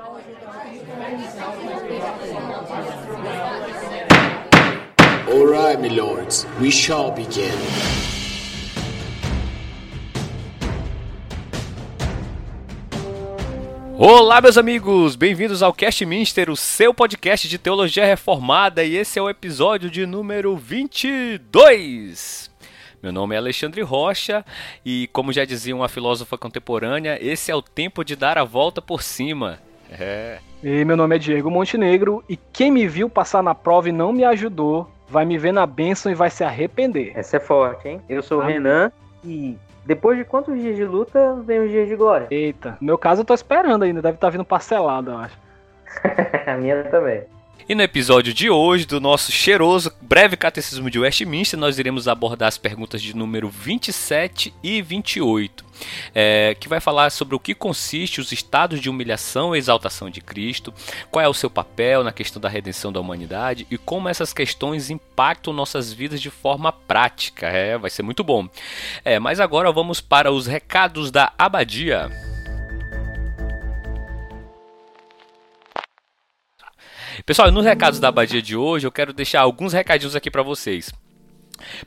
[0.00, 0.16] All
[5.46, 7.52] right, my lords, we shall begin.
[13.98, 15.16] Olá, meus amigos!
[15.16, 19.90] Bem-vindos ao Cast Minster, o seu podcast de teologia reformada, e esse é o episódio
[19.90, 22.50] de número 22.
[23.02, 24.46] Meu nome é Alexandre Rocha
[24.82, 28.80] e, como já dizia uma filósofa contemporânea, esse é o tempo de dar a volta
[28.80, 29.58] por cima.
[29.98, 30.38] É.
[30.62, 34.12] E meu nome é Diego Montenegro e quem me viu passar na prova e não
[34.12, 37.12] me ajudou vai me ver na bênção e vai se arrepender.
[37.16, 38.00] Essa é forte, hein?
[38.08, 38.92] Eu sou o Renan
[39.24, 42.28] e depois de quantos dias de luta vem os dias de glória?
[42.30, 45.38] Eita, no meu caso eu tô esperando ainda, deve estar tá vindo parcelado, eu acho.
[46.46, 47.24] a minha também.
[47.70, 52.48] E no episódio de hoje, do nosso cheiroso breve catecismo de Westminster, nós iremos abordar
[52.48, 55.64] as perguntas de número 27 e 28,
[56.12, 60.20] é, que vai falar sobre o que consiste os estados de humilhação e exaltação de
[60.20, 60.74] Cristo,
[61.12, 64.90] qual é o seu papel na questão da redenção da humanidade e como essas questões
[64.90, 67.46] impactam nossas vidas de forma prática.
[67.46, 68.48] É, vai ser muito bom.
[69.04, 72.10] É, mas agora vamos para os recados da abadia.
[77.26, 80.90] Pessoal, nos recados da abadia de hoje, eu quero deixar alguns recadinhos aqui para vocês.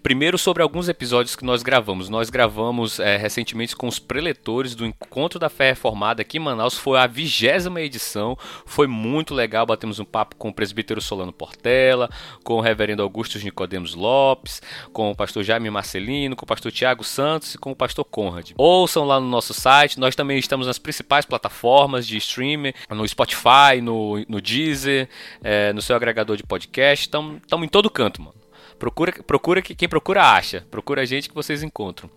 [0.02, 2.10] Primeiro, sobre alguns episódios que nós gravamos.
[2.10, 6.78] Nós gravamos é, recentemente com os preletores do Encontro da Fé Reformada aqui em Manaus.
[6.78, 8.38] Foi a vigésima edição.
[8.66, 9.66] Foi muito legal.
[9.66, 12.10] Batemos um papo com o presbítero Solano Portela,
[12.44, 17.04] com o reverendo Augusto Nicodemos Lopes, com o pastor Jaime Marcelino, com o pastor Tiago
[17.04, 18.52] Santos e com o pastor Conrad.
[18.58, 20.00] Ouçam lá no nosso site.
[20.00, 25.10] Nós também estamos nas principais plataformas de streaming, no Spotify, no, no Deezer,
[25.44, 27.06] é, no seu agregador de podcast.
[27.06, 28.43] Estamos em todo canto, mano.
[28.78, 30.66] Procura, procura que quem procura acha.
[30.70, 32.10] Procura a gente que vocês encontram.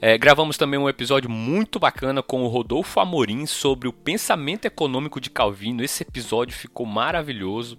[0.00, 5.20] É, gravamos também um episódio muito bacana com o Rodolfo Amorim sobre o pensamento econômico
[5.20, 5.82] de Calvino.
[5.82, 7.78] Esse episódio ficou maravilhoso.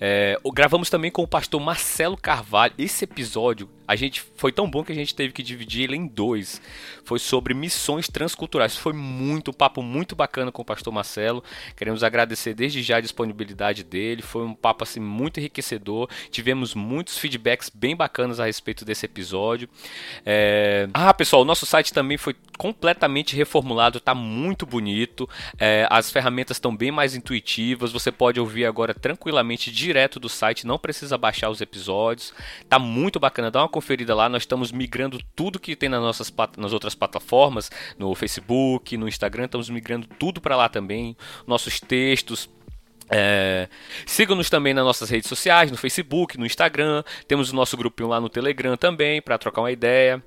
[0.00, 2.74] É, gravamos também com o pastor Marcelo Carvalho.
[2.78, 6.06] Esse episódio a gente foi tão bom que a gente teve que dividir ele em
[6.06, 6.62] dois.
[7.02, 8.76] Foi sobre missões transculturais.
[8.76, 11.42] Foi muito um papo muito bacana com o pastor Marcelo.
[11.74, 14.22] Queremos agradecer desde já a disponibilidade dele.
[14.22, 16.08] Foi um papo assim muito enriquecedor.
[16.30, 19.68] Tivemos muitos feedbacks bem bacanas a respeito desse episódio.
[20.24, 20.88] É...
[20.94, 25.28] Ah, pessoal, o nosso site também foi completamente reformulado, está muito bonito.
[25.58, 27.92] É, as ferramentas estão bem mais intuitivas.
[27.92, 32.32] Você pode ouvir agora tranquilamente direto do site, não precisa baixar os episódios.
[32.70, 33.50] Tá muito bacana.
[33.50, 37.70] Dá uma conferida lá, nós estamos migrando tudo que tem nas nossas nas outras plataformas,
[37.98, 41.14] no Facebook, no Instagram, estamos migrando tudo para lá também,
[41.46, 42.48] nossos textos,
[43.10, 43.68] é,
[44.06, 47.02] Sigam-nos também nas nossas redes sociais, no Facebook, no Instagram.
[47.26, 50.22] Temos o nosso grupinho lá no Telegram também, para trocar uma ideia.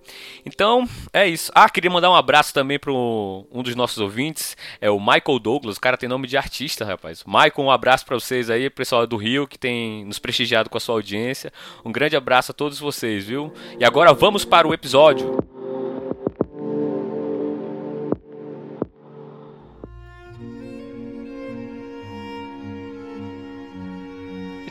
[0.45, 1.51] Então, é isso.
[1.55, 5.77] Ah, queria mandar um abraço também para um dos nossos ouvintes, é o Michael Douglas.
[5.77, 7.23] O cara tem nome de artista, rapaz.
[7.25, 10.81] Michael, um abraço para vocês aí, pessoal do Rio, que tem nos prestigiado com a
[10.81, 11.51] sua audiência.
[11.85, 13.53] Um grande abraço a todos vocês, viu?
[13.79, 15.52] E agora vamos para o episódio.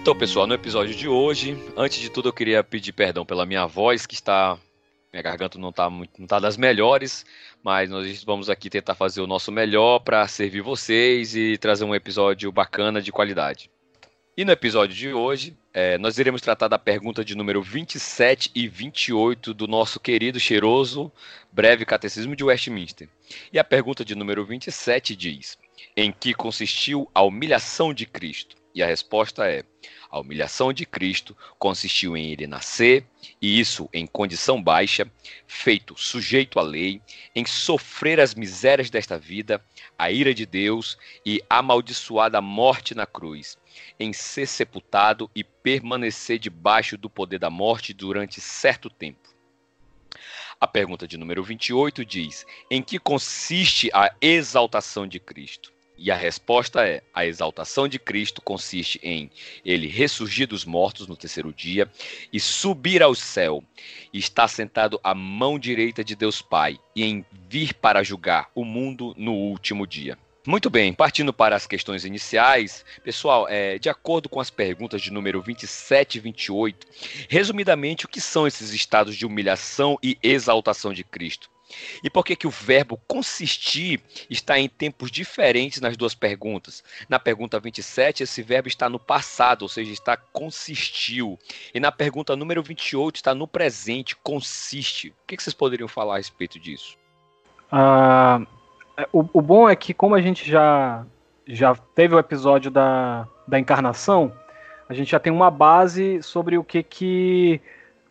[0.02, 3.66] Então, pessoal, no episódio de hoje, antes de tudo, eu queria pedir perdão pela minha
[3.66, 4.58] voz, que está.
[5.12, 7.24] Minha garganta não está não tá das melhores,
[7.62, 11.94] mas nós vamos aqui tentar fazer o nosso melhor para servir vocês e trazer um
[11.94, 13.70] episódio bacana de qualidade.
[14.36, 18.66] E no episódio de hoje, é, nós iremos tratar da pergunta de número 27 e
[18.66, 21.12] 28 do nosso querido, cheiroso,
[21.52, 23.08] breve catecismo de Westminster.
[23.52, 25.56] E a pergunta de número 27 diz:
[25.96, 28.61] Em que consistiu a humilhação de Cristo?
[28.74, 29.64] E a resposta é:
[30.10, 33.06] a humilhação de Cristo consistiu em ele nascer,
[33.40, 35.10] e isso em condição baixa,
[35.46, 37.00] feito sujeito à lei,
[37.34, 39.64] em sofrer as misérias desta vida,
[39.98, 43.58] a ira de Deus e amaldiçoada morte na cruz,
[43.98, 49.32] em ser sepultado e permanecer debaixo do poder da morte durante certo tempo.
[50.60, 55.71] A pergunta de número 28 diz: Em que consiste a exaltação de Cristo?
[56.02, 59.30] E a resposta é: a exaltação de Cristo consiste em
[59.64, 61.88] ele ressurgir dos mortos no terceiro dia
[62.32, 63.62] e subir ao céu,
[64.12, 68.64] e estar sentado à mão direita de Deus Pai, e em vir para julgar o
[68.64, 70.18] mundo no último dia.
[70.44, 75.12] Muito bem, partindo para as questões iniciais, pessoal, é, de acordo com as perguntas de
[75.12, 76.84] número 27 e 28,
[77.28, 81.48] resumidamente, o que são esses estados de humilhação e exaltação de Cristo?
[82.02, 86.82] E por que, que o verbo consistir está em tempos diferentes nas duas perguntas?
[87.08, 91.38] Na pergunta 27, esse verbo está no passado, ou seja, está consistiu.
[91.74, 95.08] E na pergunta número 28, está no presente, consiste.
[95.08, 96.96] O que, que vocês poderiam falar a respeito disso?
[97.72, 98.46] Uh,
[99.12, 101.04] o, o bom é que, como a gente já
[101.46, 104.32] já teve o episódio da, da encarnação,
[104.88, 107.60] a gente já tem uma base sobre o que, que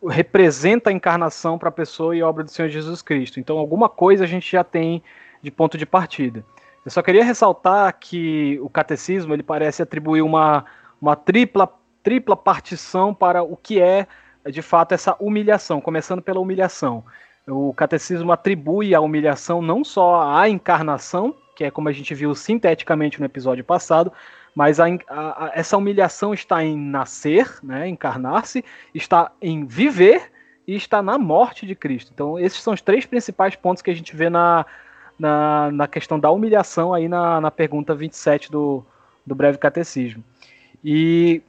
[0.09, 3.39] representa a encarnação para a pessoa e obra do Senhor Jesus Cristo.
[3.39, 5.03] Então, alguma coisa a gente já tem
[5.41, 6.43] de ponto de partida.
[6.83, 10.65] Eu só queria ressaltar que o catecismo ele parece atribuir uma,
[10.99, 11.71] uma tripla,
[12.01, 14.07] tripla partição para o que é,
[14.49, 17.03] de fato, essa humilhação, começando pela humilhação.
[17.47, 22.33] O catecismo atribui a humilhação não só à encarnação, que é como a gente viu
[22.33, 24.11] sinteticamente no episódio passado,
[24.55, 28.63] mas a, a, essa humilhação está em nascer, né, encarnar-se,
[28.93, 30.31] está em viver
[30.67, 32.11] e está na morte de Cristo.
[32.13, 34.65] Então, esses são os três principais pontos que a gente vê na,
[35.17, 38.83] na, na questão da humilhação aí na, na pergunta 27 do,
[39.25, 40.23] do breve catecismo.
[40.83, 41.41] E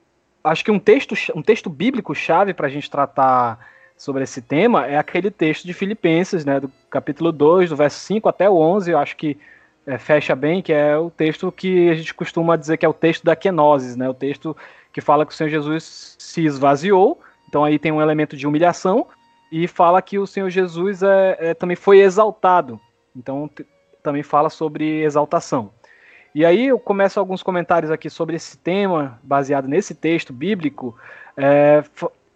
[0.45, 3.59] acho que um texto, um texto bíblico chave para a gente tratar
[3.97, 8.29] sobre esse tema é aquele texto de Filipenses, né, do capítulo 2, do verso 5
[8.29, 9.39] até o 11, eu acho que
[9.87, 12.95] é, fecha bem, que é o texto que a gente costuma dizer que é o
[12.95, 14.09] texto da kenosis, né?
[14.09, 14.57] O texto
[14.93, 19.07] que fala que o Senhor Jesus se esvaziou, então aí tem um elemento de humilhação,
[19.51, 22.81] e fala que o Senhor Jesus é, é também foi exaltado,
[23.15, 23.51] então
[24.03, 25.71] também fala sobre exaltação.
[26.35, 30.97] E aí eu começo alguns comentários aqui sobre esse tema, baseado nesse texto bíblico,
[31.37, 31.85] é,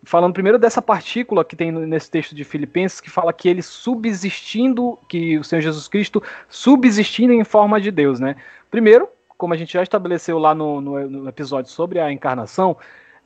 [0.07, 4.97] falando primeiro dessa partícula que tem nesse texto de Filipenses, que fala que ele subsistindo,
[5.09, 8.37] que o Senhor Jesus Cristo subsistindo em forma de Deus, né?
[8.71, 12.77] Primeiro, como a gente já estabeleceu lá no, no, no episódio sobre a encarnação,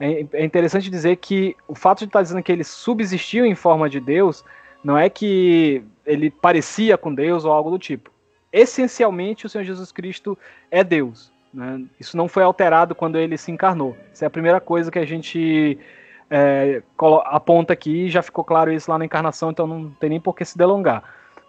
[0.01, 3.89] é, é, interessante dizer que o fato de estar dizendo que ele subsistiu em forma
[3.89, 4.43] de Deus,
[4.83, 8.11] não é que ele parecia com Deus ou algo do tipo.
[8.51, 10.37] Essencialmente, o Senhor Jesus Cristo
[10.71, 11.31] é Deus.
[11.53, 11.85] Né?
[12.01, 13.95] Isso não foi alterado quando ele se encarnou.
[14.11, 15.79] Essa é a primeira coisa que a gente
[16.31, 16.83] é,
[17.25, 20.45] aponta aqui, já ficou claro isso lá na encarnação, então não tem nem por que
[20.45, 21.03] se delongar.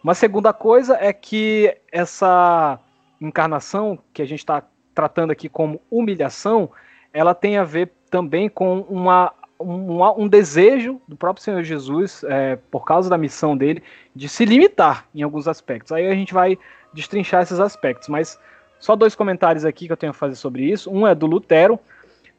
[0.04, 2.80] Uma segunda coisa é que essa
[3.22, 4.64] encarnação, que a gente está
[4.96, 6.72] tratando aqui como humilhação,
[7.14, 12.58] ela tem a ver também com uma, um, um desejo do próprio Senhor Jesus, é,
[12.72, 13.84] por causa da missão dele,
[14.16, 15.92] de se limitar em alguns aspectos.
[15.92, 16.58] Aí a gente vai
[16.94, 18.40] destrinchar esses aspectos, mas
[18.80, 20.90] só dois comentários aqui que eu tenho a fazer sobre isso.
[20.92, 21.80] Um é do Lutero,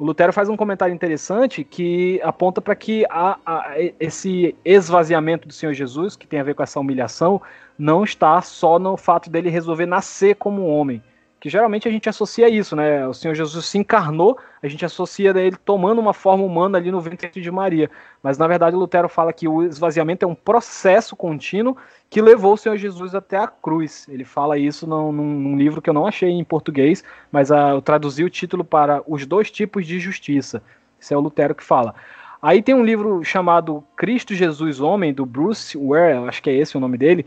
[0.03, 5.55] o Lutero faz um comentário interessante que aponta para que a, a, esse esvaziamento do
[5.55, 7.41] Senhor Jesus, que tem a ver com essa humilhação,
[7.79, 11.01] não está só no fato dele resolver nascer como homem,
[11.43, 13.05] que geralmente a gente associa isso, né?
[13.05, 17.01] O Senhor Jesus se encarnou, a gente associa ele tomando uma forma humana ali no
[17.01, 17.91] ventre de Maria.
[18.23, 21.77] Mas na verdade Lutero fala que o esvaziamento é um processo contínuo
[22.09, 24.07] que levou o Senhor Jesus até a cruz.
[24.09, 27.03] Ele fala isso num, num livro que eu não achei em português,
[27.33, 30.63] mas uh, eu traduzi o título para Os Dois Tipos de Justiça.
[31.01, 31.93] Esse é o Lutero que fala.
[32.41, 36.77] Aí tem um livro chamado Cristo Jesus Homem, do Bruce Ware, acho que é esse
[36.77, 37.27] o nome dele,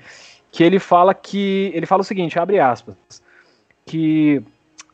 [0.53, 1.69] que ele fala que.
[1.75, 3.24] Ele fala o seguinte, abre aspas
[3.85, 4.41] que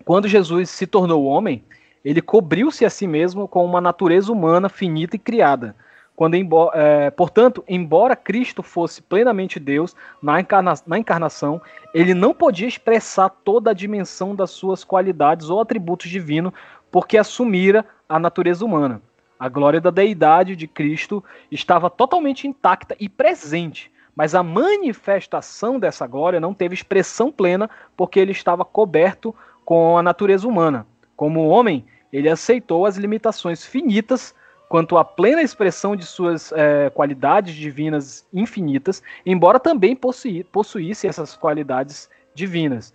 [0.03, 1.63] quando Jesus se tornou homem,
[2.03, 5.75] ele cobriu-se a si mesmo com uma natureza humana finita e criada.
[6.15, 6.35] Quando,
[6.73, 11.61] é, portanto, embora Cristo fosse plenamente Deus na, encarna na encarnação,
[11.93, 16.53] ele não podia expressar toda a dimensão das suas qualidades ou atributos divinos,
[16.91, 19.01] porque assumira a natureza humana.
[19.39, 26.05] A glória da deidade de Cristo estava totalmente intacta e presente, mas a manifestação dessa
[26.05, 30.85] glória não teve expressão plena porque ele estava coberto com a natureza humana.
[31.15, 34.35] Como homem, ele aceitou as limitações finitas
[34.67, 42.09] quanto à plena expressão de suas é, qualidades divinas infinitas, embora também possuísse essas qualidades
[42.33, 42.93] divinas.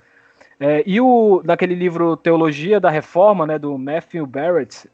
[0.58, 4.88] É, e o, naquele livro Teologia da Reforma, né, do Matthew Barrett,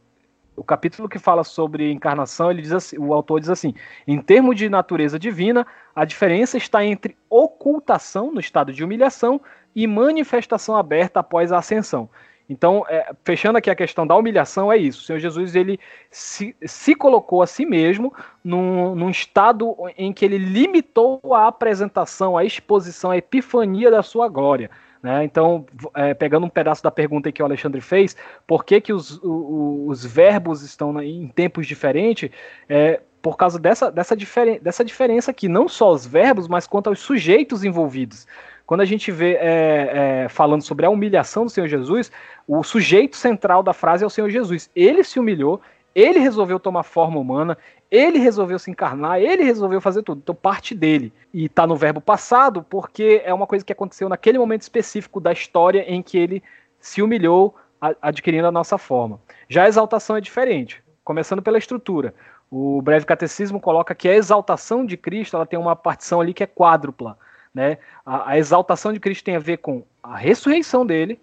[0.63, 3.75] o capítulo que fala sobre encarnação, ele diz assim, o autor diz assim:
[4.07, 9.41] em termos de natureza divina, a diferença está entre ocultação no estado de humilhação
[9.75, 12.09] e manifestação aberta após a ascensão.
[12.49, 15.01] Então, é, fechando aqui a questão da humilhação, é isso.
[15.01, 18.15] O Senhor Jesus ele se, se colocou a si mesmo
[18.45, 24.29] num, num estado em que ele limitou a apresentação, a exposição, a epifania da sua
[24.29, 24.71] glória.
[25.03, 25.25] Né?
[25.25, 28.17] Então, é, pegando um pedaço da pergunta que o Alexandre fez,
[28.47, 32.31] por que, que os, os, os verbos estão em tempos diferentes?
[32.69, 36.89] É, por causa dessa, dessa, diferen dessa diferença aqui, não só os verbos, mas quanto
[36.89, 38.27] aos sujeitos envolvidos.
[38.67, 42.11] Quando a gente vê é, é, falando sobre a humilhação do Senhor Jesus,
[42.47, 44.71] o sujeito central da frase é o Senhor Jesus.
[44.75, 45.61] Ele se humilhou,
[45.95, 47.57] ele resolveu tomar forma humana,
[47.93, 50.21] ele resolveu se encarnar, ele resolveu fazer tudo.
[50.23, 51.13] Então, parte dele.
[51.33, 55.31] E está no verbo passado, porque é uma coisa que aconteceu naquele momento específico da
[55.31, 56.43] história em que ele
[56.81, 57.55] se humilhou,
[58.01, 59.21] adquirindo a nossa forma.
[59.47, 62.15] Já a exaltação é diferente, começando pela estrutura.
[62.51, 66.43] O breve catecismo coloca que a exaltação de Cristo ela tem uma partição ali que
[66.43, 67.19] é quádrupla.
[67.53, 67.77] Né?
[68.07, 71.21] A, a exaltação de Cristo tem a ver com a ressurreição dele,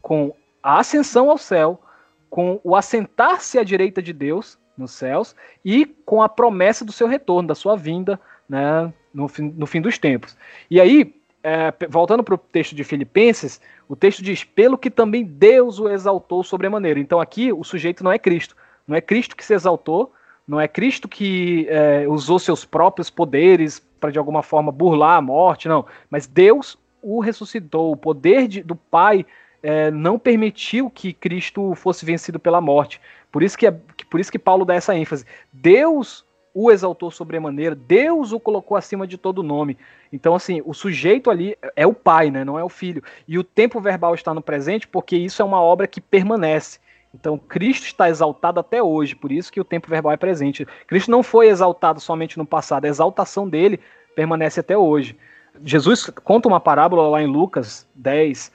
[0.00, 1.82] com a ascensão ao céu,
[2.30, 7.06] com o assentar-se à direita de Deus nos céus e com a promessa do seu
[7.06, 10.36] retorno, da sua vinda né, no, fim, no fim dos tempos.
[10.70, 15.24] E aí, é, voltando para o texto de Filipenses, o texto diz: pelo que também
[15.24, 17.00] Deus o exaltou sobremaneira.
[17.00, 18.56] Então aqui o sujeito não é Cristo.
[18.86, 20.12] Não é Cristo que se exaltou,
[20.46, 25.22] não é Cristo que é, usou seus próprios poderes para de alguma forma burlar a
[25.22, 25.86] morte, não.
[26.10, 27.92] Mas Deus o ressuscitou.
[27.92, 29.24] O poder de, do Pai
[29.62, 33.00] é, não permitiu que Cristo fosse vencido pela morte.
[33.30, 33.74] Por isso que, é,
[34.12, 35.24] por isso que Paulo dá essa ênfase.
[35.50, 39.78] Deus o exaltou sobremaneira, Deus o colocou acima de todo nome.
[40.12, 42.44] Então, assim, o sujeito ali é o pai, né?
[42.44, 43.02] Não é o filho.
[43.26, 46.78] E o tempo verbal está no presente porque isso é uma obra que permanece.
[47.14, 50.66] Então, Cristo está exaltado até hoje, por isso que o tempo verbal é presente.
[50.86, 53.80] Cristo não foi exaltado somente no passado, a exaltação dele
[54.14, 55.16] permanece até hoje.
[55.64, 58.52] Jesus conta uma parábola lá em Lucas 10,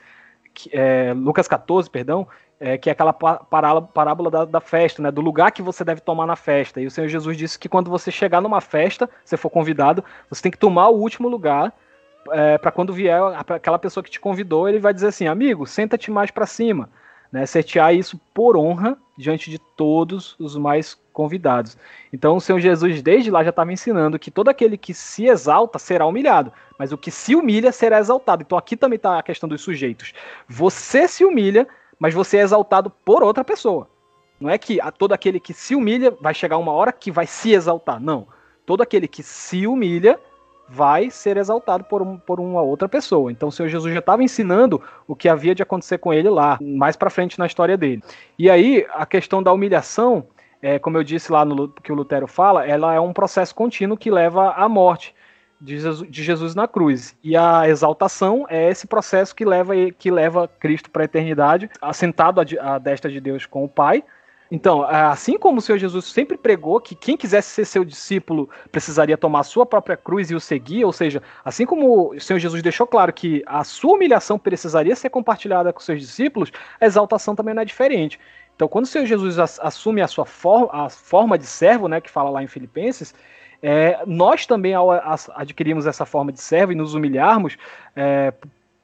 [0.70, 2.28] é, Lucas 14, perdão,
[2.60, 6.26] é, que é aquela parábola da, da, festa, né, do lugar que você deve tomar
[6.26, 6.80] na festa.
[6.80, 10.42] E o Senhor Jesus disse que quando você chegar numa festa, você for convidado, você
[10.42, 11.72] tem que tomar o último lugar
[12.32, 16.10] é, para quando vier aquela pessoa que te convidou, ele vai dizer assim, amigo, senta-te
[16.10, 16.88] mais para cima
[17.32, 21.76] né, setear isso por honra diante de todos os mais convidados.
[22.12, 25.78] Então o Senhor Jesus desde lá já estava ensinando que todo aquele que se exalta
[25.78, 28.42] será humilhado, mas o que se humilha será exaltado.
[28.42, 30.12] Então aqui também está a questão dos sujeitos.
[30.48, 31.66] Você se humilha,
[31.98, 33.88] mas você é exaltado por outra pessoa.
[34.40, 37.52] Não é que todo aquele que se humilha vai chegar uma hora que vai se
[37.52, 38.00] exaltar.
[38.00, 38.26] Não.
[38.64, 40.18] Todo aquele que se humilha
[40.68, 43.32] vai ser exaltado por, um, por uma outra pessoa.
[43.32, 46.58] Então o Senhor Jesus já estava ensinando o que havia de acontecer com ele lá,
[46.60, 48.02] mais para frente na história dele.
[48.38, 50.26] E aí a questão da humilhação,
[50.60, 53.96] é, como eu disse lá no que o Lutero fala, ela é um processo contínuo
[53.96, 55.14] que leva à morte
[55.60, 57.16] de Jesus, de Jesus na cruz.
[57.22, 62.40] E a exaltação é esse processo que leva, que leva Cristo para a eternidade, assentado
[62.60, 64.04] à, destra de Deus com o Pai,
[64.50, 69.16] então, assim como o Senhor Jesus sempre pregou que quem quisesse ser seu discípulo precisaria
[69.16, 72.86] tomar sua própria cruz e o seguir, ou seja, assim como o Senhor Jesus deixou
[72.86, 76.50] claro que a sua humilhação precisaria ser compartilhada com seus discípulos,
[76.80, 78.18] a exaltação também não é diferente.
[78.56, 82.10] Então, quando o Senhor Jesus assume a sua forma, a forma de servo, né, que
[82.10, 83.14] fala lá em Filipenses,
[83.62, 84.90] é, nós também, ao
[85.34, 87.56] adquirirmos essa forma de servo e nos humilharmos,
[87.94, 88.32] é,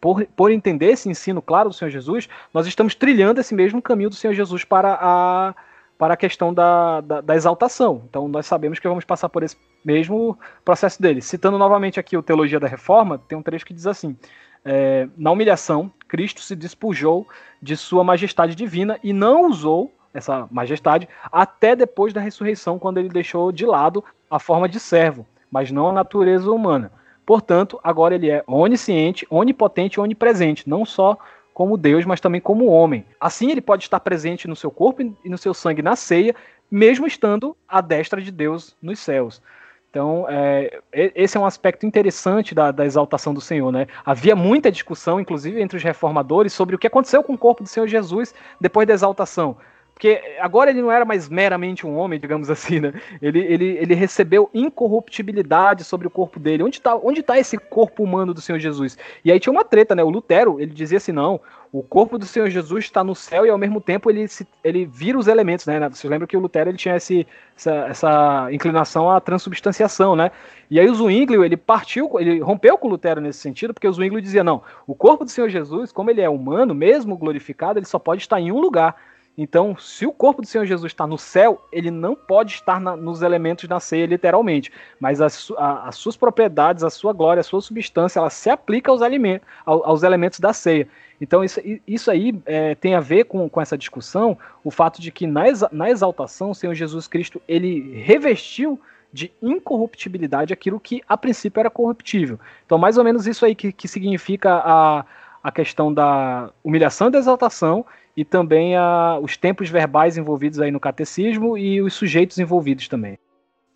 [0.00, 4.10] por, por entender esse ensino claro do Senhor Jesus, nós estamos trilhando esse mesmo caminho
[4.10, 5.54] do Senhor Jesus para a,
[5.96, 8.02] para a questão da, da, da, exaltação.
[8.08, 11.22] Então nós sabemos que vamos passar por esse mesmo processo dele.
[11.22, 14.16] Citando novamente aqui o Teologia da Reforma, tem um trecho que diz assim:
[14.64, 17.26] é, Na humilhação, Cristo se despojou
[17.62, 23.08] de sua majestade divina e não usou essa majestade até depois da ressurreição, quando ele
[23.08, 26.90] deixou de lado a forma de servo, mas não a natureza humana.
[27.26, 31.18] Portanto, agora ele é onisciente, onipotente e onipresente, não só
[31.52, 33.04] como Deus, mas também como homem.
[33.20, 36.34] Assim, ele pode estar presente no seu corpo e no seu sangue na ceia,
[36.70, 39.40] mesmo estando à destra de Deus nos céus.
[39.88, 43.70] Então, é, esse é um aspecto interessante da, da, exaltação do Senhor.
[43.70, 43.86] Né?
[44.04, 47.68] Havia muita discussão, inclusive entre os reformadores, sobre o que aconteceu com o corpo do
[47.68, 49.56] Senhor Jesus depois da exaltação.
[49.94, 52.92] Porque agora ele não era mais meramente um homem, digamos assim, né?
[53.22, 56.64] Ele, ele, ele recebeu incorruptibilidade sobre o corpo dele.
[56.64, 58.98] Onde está onde tá esse corpo humano do Senhor Jesus?
[59.24, 60.02] E aí tinha uma treta, né?
[60.02, 61.40] O Lutero, ele dizia assim, não,
[61.72, 64.84] o corpo do Senhor Jesus está no céu e ao mesmo tempo ele, se, ele
[64.84, 65.88] vira os elementos, né?
[65.88, 70.32] Vocês lembram que o Lutero ele tinha esse, essa, essa inclinação à transubstanciação, né?
[70.68, 73.92] E aí o Zwinglio, ele partiu, ele rompeu com o Lutero nesse sentido, porque o
[73.92, 77.86] Zwinglio dizia, não, o corpo do Senhor Jesus, como ele é humano, mesmo glorificado, ele
[77.86, 78.96] só pode estar em um lugar
[79.36, 82.96] então, se o corpo do Senhor Jesus está no céu, ele não pode estar na,
[82.96, 84.70] nos elementos da ceia, literalmente.
[85.00, 88.92] Mas as, a, as, suas propriedades, a sua glória, a sua substância, ela se aplica
[88.92, 90.86] aos, alimentos, aos elementos da ceia.
[91.20, 95.10] Então, isso, isso aí é, tem a ver com, com essa discussão, o fato de
[95.10, 98.80] que na, na exaltação, o Senhor Jesus Cristo, ele revestiu
[99.12, 102.38] de incorruptibilidade aquilo que a princípio era corruptível.
[102.66, 105.04] Então, mais ou menos isso aí que, que significa a,
[105.42, 107.84] a questão da humilhação e da exaltação
[108.16, 113.18] e também a, os tempos verbais envolvidos aí no catecismo e os sujeitos envolvidos também.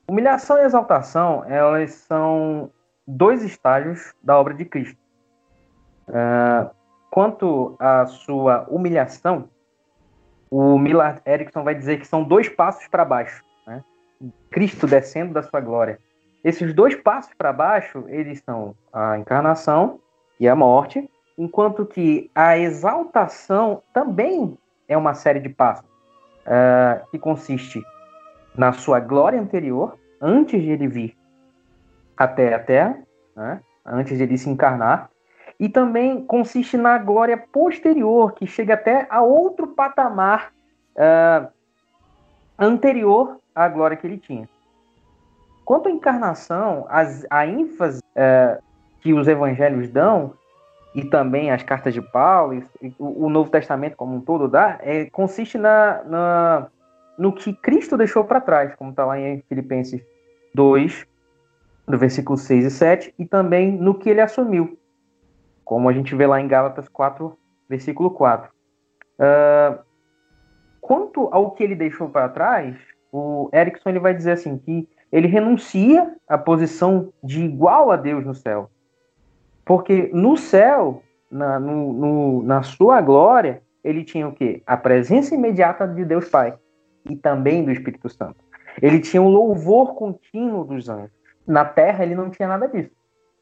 [0.09, 2.71] Humilhação e exaltação, elas são
[3.07, 4.99] dois estágios da obra de Cristo.
[6.09, 6.71] Uh,
[7.11, 9.49] quanto à sua humilhação,
[10.50, 13.45] o Millard Erickson vai dizer que são dois passos para baixo.
[13.66, 13.85] Né?
[14.50, 15.99] Cristo descendo da sua glória.
[16.42, 20.00] Esses dois passos para baixo, eles são a encarnação
[20.40, 25.88] e a morte, enquanto que a exaltação também é uma série de passos
[26.45, 27.80] uh, que consiste
[28.57, 31.16] na sua glória anterior, antes de ele vir
[32.16, 32.99] até a Terra,
[33.37, 33.61] né?
[33.87, 35.09] antes de ele se encarnar,
[35.61, 40.52] e também consiste na glória posterior, que chega até a outro patamar
[40.97, 41.49] uh,
[42.59, 44.49] anterior à glória que ele tinha.
[45.64, 48.62] Quanto à encarnação, as, a ênfase uh,
[49.00, 50.35] que os evangelhos dão,
[50.99, 54.78] e também as cartas de Paulo, e, o, o, Novo Testamento como um todo dá,
[54.83, 56.67] é, consiste na, na,
[57.17, 60.02] no que Cristo deixou para trás, como está lá em Filipenses
[60.55, 61.07] 2,
[61.87, 64.76] do versículo 6 e 7, e também no que ele assumiu
[65.64, 67.38] como a gente vê lá em Gálatas 4,
[67.69, 68.49] versículo 4.
[68.49, 68.52] Uh,
[69.21, 69.78] ah,
[70.81, 72.75] quanto ao que ele deixou para trás,
[73.12, 78.25] o Erickson ele vai dizer assim que ele renuncia à posição de igual a Deus
[78.25, 78.71] no céu.
[79.68, 84.62] Porque no céu, na, no, no, na sua glória, ele tinha o quê?
[84.66, 86.58] A presença imediata de Deus Pai
[87.04, 88.37] e também do Espírito Santo.
[88.80, 91.10] Ele tinha o louvor contínuo dos anjos.
[91.46, 92.90] Na terra, ele não tinha nada disso.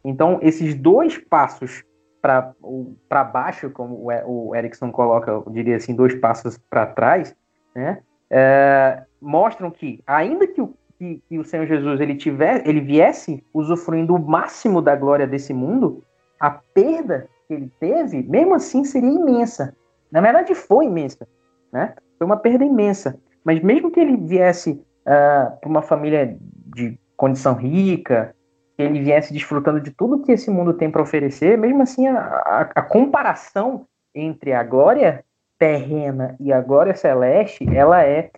[0.04, 1.84] Então, esses dois passos
[2.20, 7.36] para baixo, como o Erickson coloca, eu diria assim, dois passos para trás,
[7.72, 8.00] né?
[8.28, 13.44] É, mostram que, ainda que o, que, que, o Senhor Jesus ele tiver, ele viesse
[13.54, 16.02] usufruindo o máximo da glória desse mundo,
[16.40, 19.74] a perda que ele teve, mesmo assim, seria imensa.
[20.10, 21.26] Na verdade, foi imensa,
[21.72, 21.94] né?
[22.18, 23.18] Foi uma perda imensa.
[23.44, 26.36] Mas mesmo que ele viesse uh, para uma família
[26.74, 28.34] de condição rica,
[28.76, 32.18] que ele viesse desfrutando de tudo que esse mundo tem para oferecer, mesmo assim a,
[32.18, 35.24] a, a, comparação entre a glória
[35.58, 38.30] terrena e a glória celeste, ela é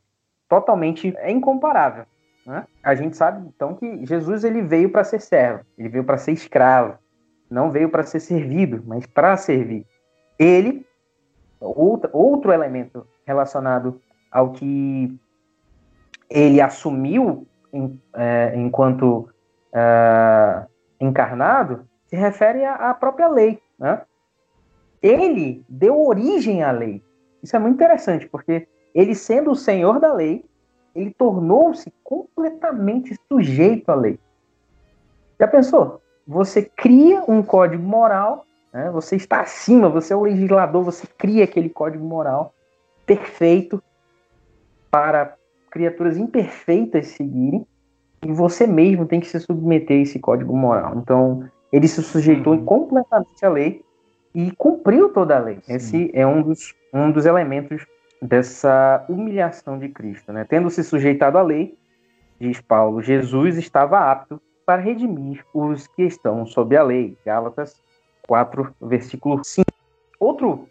[0.49, 2.05] totalmente é incomparável.
[2.47, 2.65] Né?
[2.83, 6.33] A gente sabe então que Jesus ele veio para ser servo, ele veio para ser
[6.33, 6.97] escravo,
[7.51, 9.87] não veio para ser servido, mas para servir.
[10.39, 10.87] Ele,
[11.61, 14.01] outro, outro elemento relacionado
[14.31, 15.19] ao que
[16.31, 19.29] ele assumiu em, é, enquanto
[19.73, 20.69] uh,
[21.01, 23.61] encarnado se refere à, à própria lei.
[23.79, 24.03] Né?
[25.03, 27.03] Ele deu origem à lei.
[27.43, 30.45] Isso é muito interessante, porque ele, sendo o senhor da lei,
[30.95, 34.19] ele tornou-se completamente sujeito à lei.
[35.39, 36.03] Já pensou?
[36.29, 38.91] Você cria um código moral, né?
[38.91, 42.53] você está acima, você é o legislador, você cria aquele código moral
[43.07, 43.83] perfeito
[44.91, 45.35] para
[45.71, 47.67] criaturas imperfeitas seguirem,
[48.23, 50.99] e você mesmo tem que se submeter a esse código moral.
[50.99, 52.65] Então, ele se sujeitou uhum.
[52.65, 53.83] completamente à lei
[54.35, 55.61] e cumpriu toda a lei.
[55.63, 55.75] Sim.
[55.75, 57.87] Esse é um dos, um dos elementos
[58.21, 60.31] dessa humilhação de Cristo.
[60.31, 60.45] Né?
[60.45, 61.75] Tendo se sujeitado à lei,
[62.39, 67.17] diz Paulo, Jesus estava apto para redimir os que estão sob a lei.
[67.25, 67.83] Gálatas
[68.27, 69.67] 4, versículo 5.
[70.21, 70.69] Outro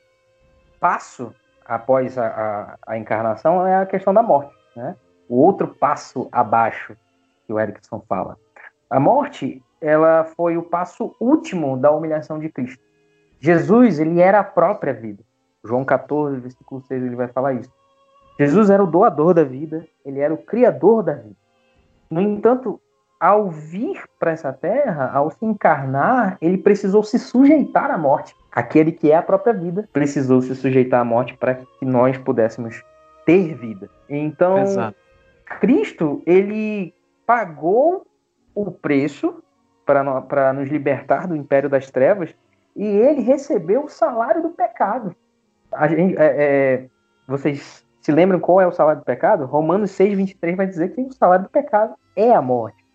[0.80, 1.34] passo
[1.66, 4.54] após a, a, a encarnação é a questão da morte.
[4.76, 4.96] Né?
[5.28, 6.96] O outro passo abaixo
[7.48, 8.38] que o Erickson fala.
[8.88, 12.84] A morte, ela foi o passo último da humilhação de Cristo.
[13.40, 15.24] Jesus, ele era a própria vida.
[15.66, 17.74] João 14, versículo 6, ele vai falar isso.
[18.40, 21.36] Jesus era o doador da vida, ele era o criador da vida.
[22.12, 22.80] No entanto,
[23.20, 28.36] ao vir para essa terra, ao se encarnar, ele precisou se sujeitar à morte.
[28.52, 32.84] Aquele que é a própria vida precisou se sujeitar à morte para que nós pudéssemos
[33.26, 33.90] ter vida.
[34.10, 34.98] Então, Exato.
[35.60, 36.94] Cristo, ele
[37.26, 38.06] pagou
[38.54, 39.44] o preço
[39.86, 42.36] para nos libertar do império das trevas
[42.76, 45.16] e ele recebeu o salário do pecado.
[45.90, 46.86] Gente, é, é,
[47.28, 49.46] vocês se lembram qual é o salário do pecado?
[49.46, 52.87] Romanos 6, 23 vai dizer que o salário do pecado é a morte.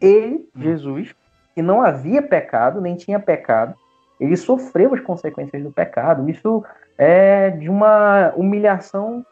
[0.00, 0.60] Ele, hum.
[0.60, 1.14] Jesus,
[1.54, 3.74] que não havia pecado, nem tinha pecado,
[4.18, 6.28] ele sofreu as consequências do pecado.
[6.28, 6.64] Isso
[6.96, 9.24] é de uma humilhação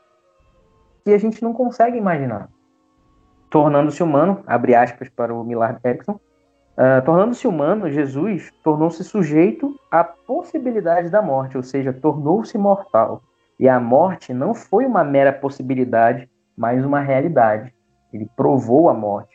[1.05, 2.49] que a gente não consegue imaginar
[3.55, 6.19] tornando-se humano, abre aspas para o Millard Erickson,
[6.77, 13.23] uh, tornando-se humano, Jesus tornou-se sujeito à possibilidade da morte, ou seja, tornou-se mortal.
[13.61, 17.73] E a morte não foi uma mera possibilidade, mas uma realidade.
[18.13, 19.34] Ele provou a morte.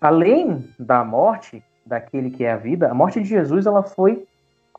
[0.00, 4.24] Além da morte daquele que é a vida, a morte de Jesus ela foi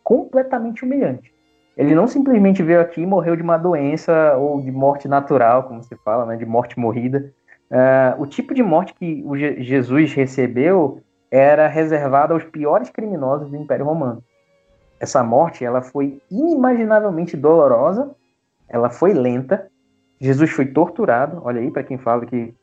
[0.03, 1.33] completamente humilhante.
[1.77, 5.83] Ele não simplesmente veio aqui e morreu de uma doença ou de morte natural, como
[5.83, 7.31] se fala, né, de morte morrida.
[7.69, 13.49] Uh, o tipo de morte que o Je Jesus recebeu era reservado aos piores criminosos
[13.49, 14.23] do Império Romano.
[14.99, 18.15] Essa morte ela foi inimaginavelmente dolorosa,
[18.69, 19.67] ela foi lenta.
[20.21, 21.41] Jesus foi torturado.
[21.43, 22.53] Olha aí para quem fala que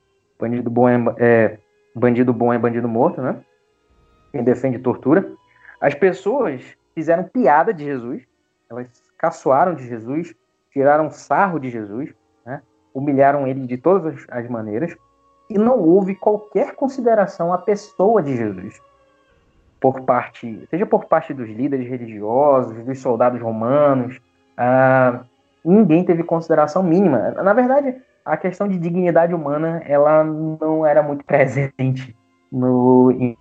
[0.40, 1.58] bandido bom é, é,
[1.94, 3.36] bandido bom é bandido morto, né?
[4.30, 5.30] Quem defende tortura.
[5.80, 6.62] As pessoas
[6.94, 8.22] fizeram piada de Jesus,
[8.70, 10.34] elas caçoaram de Jesus,
[10.70, 12.14] tiraram sarro de Jesus
[12.94, 14.94] humilharam ele de todas as maneiras
[15.48, 18.80] e não houve qualquer consideração à pessoa de Jesus.
[19.80, 24.16] por parte, seja por parte dos líderes religiosos, dos soldados romanos,
[24.56, 25.24] uh,
[25.64, 27.32] ninguém teve consideração mínima.
[27.32, 32.16] Na verdade, a questão de dignidade humana ela não era muito presente
[32.50, 33.36] no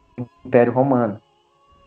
[0.46, 1.22] Império Romano.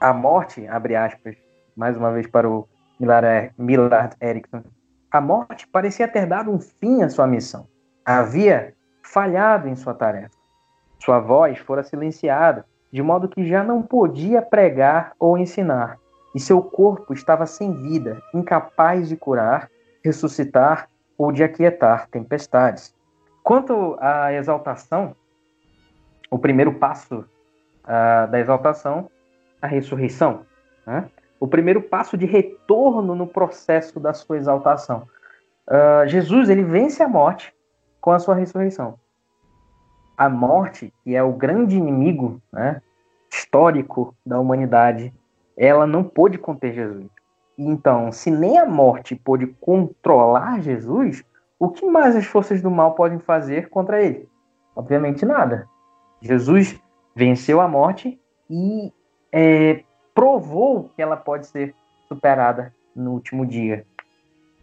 [0.01, 1.37] A morte, abre aspas,
[1.77, 2.69] mais uma vez para o
[3.01, 4.63] Millard Erickson,
[5.11, 7.67] a morte parecia ter dado um fim à sua missão.
[8.05, 10.35] Havia falhado em sua tarefa.
[10.99, 15.99] Sua voz fora silenciada, de modo que já não podia pregar ou ensinar,
[16.35, 19.71] e seu corpo estava sem vida, incapaz de curar,
[20.05, 22.95] ressuscitar ou de aquietar tempestades.
[23.43, 25.15] Quanto à exaltação,
[26.31, 27.25] o primeiro passo
[27.85, 29.11] uh, da exaltação,
[29.61, 30.45] a ressurreição.
[30.87, 31.09] Né?
[31.39, 35.07] O primeiro passo de retorno no processo da sua exaltação.
[35.69, 37.55] Uh, Jesus ele vence a morte
[38.01, 38.99] com a sua ressurreição.
[40.17, 42.81] A morte, que é o grande inimigo né,
[43.31, 45.13] histórico da humanidade,
[45.57, 47.07] ela não pôde conter Jesus.
[47.57, 51.25] Então, se nem a morte pôde controlar Jesus,
[51.59, 54.29] o que mais as forças do mal podem fazer contra ele?
[54.75, 55.69] Obviamente nada.
[56.21, 56.81] Jesus
[57.15, 58.93] venceu a morte e
[59.33, 61.75] é, provou que ela pode ser
[62.09, 63.87] superada no último dia.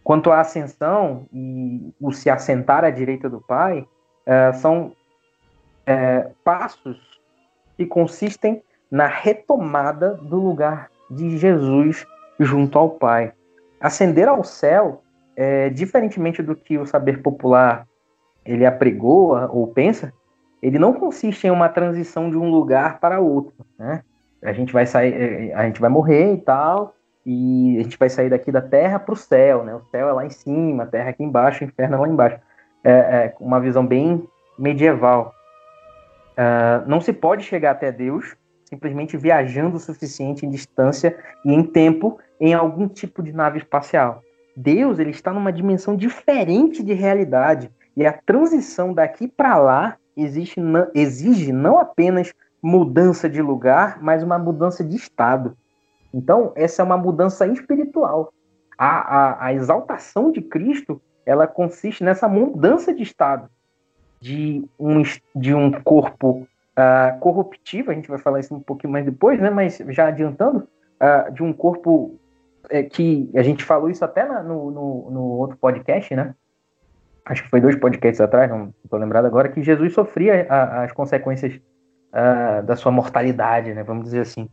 [0.04, 3.86] Quanto à ascensão e o se assentar à direita do Pai,
[4.26, 4.92] é, são
[5.86, 7.20] é, passos
[7.76, 12.06] que consistem na retomada do lugar de Jesus
[12.44, 13.32] junto ao Pai.
[13.80, 15.02] Ascender ao céu,
[15.36, 17.86] é, diferentemente do que o saber popular
[18.44, 20.12] ele apregoa ou pensa,
[20.62, 24.02] ele não consiste em uma transição de um lugar para outro, né?
[24.42, 28.10] A gente vai sair, é, a gente vai morrer e tal, e a gente vai
[28.10, 29.74] sair daqui da Terra para o céu, né?
[29.74, 32.08] O céu é lá em cima, a Terra é aqui embaixo, o inferno é lá
[32.08, 32.38] embaixo.
[32.84, 34.26] É, é uma visão bem
[34.58, 35.32] medieval.
[36.32, 38.36] Uh, não se pode chegar até Deus
[38.72, 44.22] simplesmente viajando o suficiente em distância e em tempo em algum tipo de nave espacial.
[44.56, 50.58] Deus ele está numa dimensão diferente de realidade e a transição daqui para lá exige
[50.58, 52.32] não, exige não apenas
[52.62, 55.54] mudança de lugar, mas uma mudança de estado.
[56.14, 58.32] Então, essa é uma mudança espiritual.
[58.78, 63.50] A, a, a exaltação de Cristo ela consiste nessa mudança de estado
[64.18, 65.02] de um,
[65.34, 66.46] de um corpo
[66.78, 69.50] uh, corruptivo, a gente vai falar isso um pouquinho mais depois, né?
[69.50, 70.68] Mas já adiantando,
[71.00, 72.18] uh, de um corpo
[72.70, 76.34] é, que a gente falou isso até na, no, no, no, outro podcast, né?
[77.24, 80.92] Acho que foi dois podcasts atrás, não estou lembrado agora, que Jesus sofria a, as
[80.92, 83.82] consequências uh, da sua mortalidade, né?
[83.82, 84.48] Vamos dizer assim.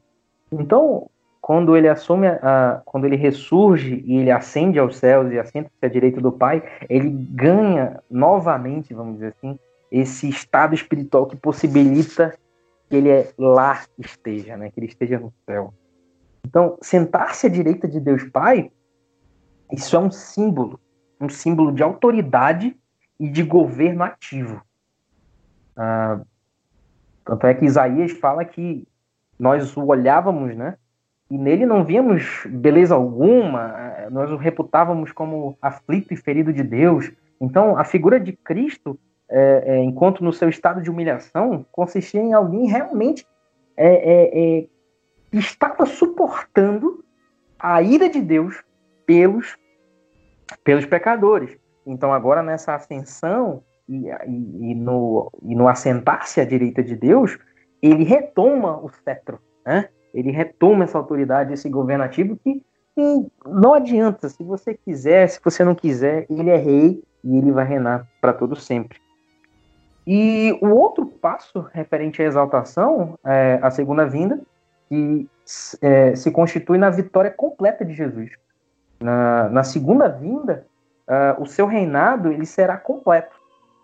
[0.52, 1.10] Então,
[1.42, 5.88] quando ele assume, a, quando ele ressurge e ele ascende aos céus e assenta-se à
[5.88, 9.58] direita do Pai, ele ganha novamente, vamos dizer assim,
[9.92, 12.38] esse estado espiritual que possibilita
[12.90, 14.72] que ele é lá esteja, né?
[14.72, 15.74] que ele esteja no céu.
[16.46, 18.72] Então, sentar-se à direita de Deus Pai,
[19.72, 20.80] isso é um símbolo,
[21.20, 22.76] um símbolo de autoridade
[23.20, 24.62] e de governo ativo.
[25.76, 26.22] Ah,
[27.26, 28.88] tanto é que Isaías fala que
[29.38, 30.78] nós o olhávamos, né?
[31.30, 37.12] E nele não víamos beleza alguma, nós o reputávamos como aflito e ferido de Deus.
[37.40, 39.00] Então, a figura de Cristo
[39.30, 43.26] é, é, enquanto no seu estado de humilhação, consistia em alguém realmente
[43.78, 44.68] é, é, é,
[45.32, 47.04] estava suportando
[47.60, 48.64] a ira de Deus
[49.06, 49.56] pelos,
[50.64, 51.58] pelos pecadores.
[51.86, 57.38] Então, agora nessa ascensão e, e, e no, e no assentar-se à direita de Deus,
[57.82, 59.90] ele retoma o cetro, né?
[60.14, 62.64] ele retoma essa autoridade, esse governativo que,
[62.96, 67.52] que não adianta, se você quiser, se você não quiser, ele é rei e ele
[67.52, 69.00] vai reinar para todo sempre.
[70.12, 74.42] E o outro passo referente à exaltação, é a segunda vinda,
[74.88, 75.30] que
[75.84, 78.32] é, se constitui na vitória completa de Jesus.
[79.00, 80.66] Na, na segunda vinda,
[81.08, 83.36] uh, o seu reinado ele será completo.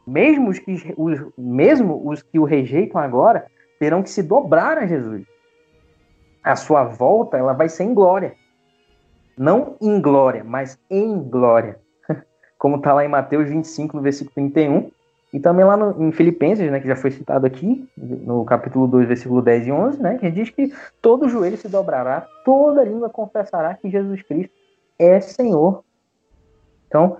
[0.07, 3.45] Mesmo os, que, os, mesmo os que o rejeitam agora
[3.79, 5.27] terão que se dobrar a Jesus.
[6.43, 8.33] A sua volta ela vai ser em glória.
[9.37, 11.79] Não em glória, mas em glória.
[12.57, 14.89] Como está lá em Mateus 25, no versículo 31,
[15.35, 19.05] e também lá no, em Filipenses, né, que já foi citado aqui, no capítulo 2,
[19.05, 23.73] versículo 10 e 11, né, que diz que todo joelho se dobrará, toda língua confessará
[23.73, 24.53] que Jesus Cristo
[24.97, 25.83] é Senhor.
[26.87, 27.17] Então,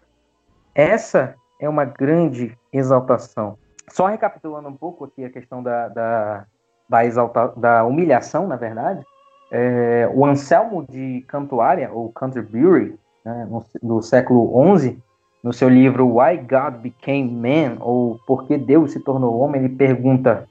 [0.73, 3.57] essa é uma grande exaltação.
[3.89, 6.45] Só recapitulando um pouco aqui a questão da, da,
[6.87, 9.05] da, exalta, da humilhação, na verdade,
[9.51, 15.03] é, o Anselmo de Cantuária, ou Canterbury, né, no, no século XI,
[15.45, 19.75] no seu livro Why God Became Man, ou Por que Deus se tornou homem, ele
[19.75, 20.49] pergunta,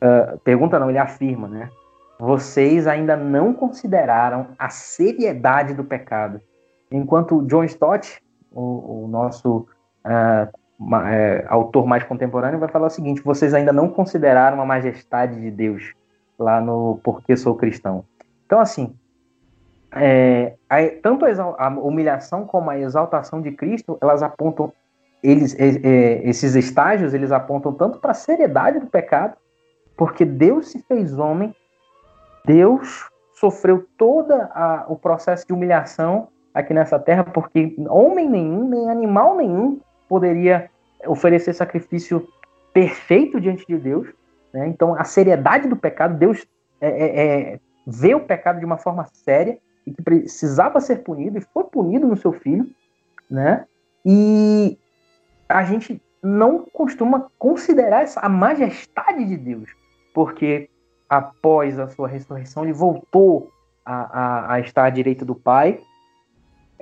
[0.00, 1.68] uh, pergunta não, ele afirma, né?
[2.20, 6.40] vocês ainda não consideraram a seriedade do pecado.
[6.90, 8.22] Enquanto John Stott,
[8.52, 9.66] o, o nosso
[10.04, 15.40] uh, é, autor mais contemporâneo, vai falar o seguinte: vocês ainda não consideraram a majestade
[15.40, 15.92] de Deus
[16.38, 18.04] lá no Porque Sou Cristão.
[18.46, 18.94] Então, assim,
[19.92, 24.72] é, a, tanto a, a, humilhação como a exaltação de Cristo, elas apontam,
[25.22, 29.36] eles, é, esses estágios, eles apontam tanto para a seriedade do pecado,
[29.96, 31.54] porque Deus se fez homem,
[32.44, 34.34] Deus sofreu todo
[34.88, 40.70] o processo de humilhação aqui nessa terra, porque homem nenhum, nem animal nenhum poderia
[41.06, 42.26] oferecer sacrifício
[42.72, 44.08] perfeito diante de Deus.
[44.52, 44.66] Né?
[44.66, 46.46] Então, a seriedade do pecado, Deus
[46.80, 51.38] é, é, é, vê o pecado de uma forma séria e que precisava ser punido
[51.38, 52.68] e foi punido no seu filho,
[53.30, 53.64] né?
[54.04, 54.78] E
[55.48, 59.70] a gente não costuma considerar essa, a majestade de Deus,
[60.14, 60.68] porque
[61.08, 63.50] após a sua ressurreição ele voltou
[63.84, 65.80] a, a, a estar à direita do Pai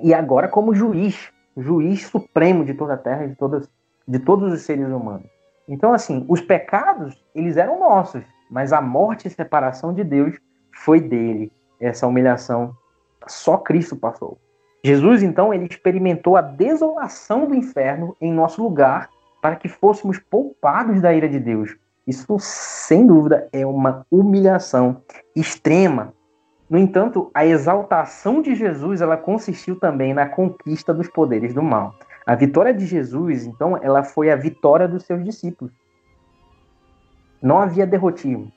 [0.02, 3.70] e agora como juiz, juiz supremo de toda a terra de, todas,
[4.06, 5.28] de todos os seres humanos.
[5.68, 10.36] Então, assim, os pecados, eles eram nossos, mas a morte e separação de Deus
[10.72, 11.52] foi dele.
[11.80, 12.74] Essa humilhação
[13.26, 14.38] só Cristo passou.
[14.84, 19.10] Jesus, então, ele experimentou a desolação do inferno em nosso lugar
[19.42, 21.76] para que fôssemos poupados da ira de Deus.
[22.06, 25.02] Isso, sem dúvida, é uma humilhação
[25.34, 26.14] extrema.
[26.70, 31.94] No entanto, a exaltação de Jesus, ela consistiu também na conquista dos poderes do mal.
[32.24, 35.72] A vitória de Jesus, então, ela foi a vitória dos seus discípulos.
[37.42, 38.52] Não havia derrotismo.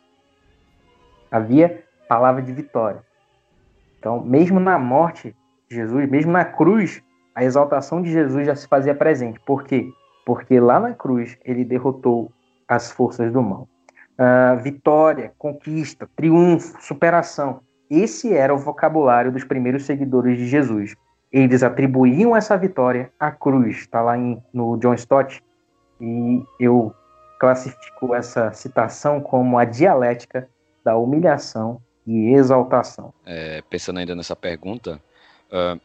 [1.31, 3.03] Havia palavra de vitória.
[3.99, 5.35] Então, mesmo na morte
[5.69, 7.03] de Jesus, mesmo na cruz,
[7.35, 9.39] a exaltação de Jesus já se fazia presente.
[9.45, 9.89] Por quê?
[10.25, 12.31] Porque lá na cruz ele derrotou
[12.67, 13.67] as forças do mal.
[14.17, 17.61] Uh, vitória, conquista, triunfo, superação.
[17.89, 20.95] Esse era o vocabulário dos primeiros seguidores de Jesus.
[21.31, 23.77] Eles atribuíam essa vitória à cruz.
[23.77, 25.43] Está lá em, no John Stott.
[25.99, 26.93] E eu
[27.39, 30.47] classifico essa citação como a dialética
[30.83, 33.13] da humilhação e exaltação.
[33.23, 34.99] É, pensando ainda nessa pergunta,
[35.51, 35.79] uh,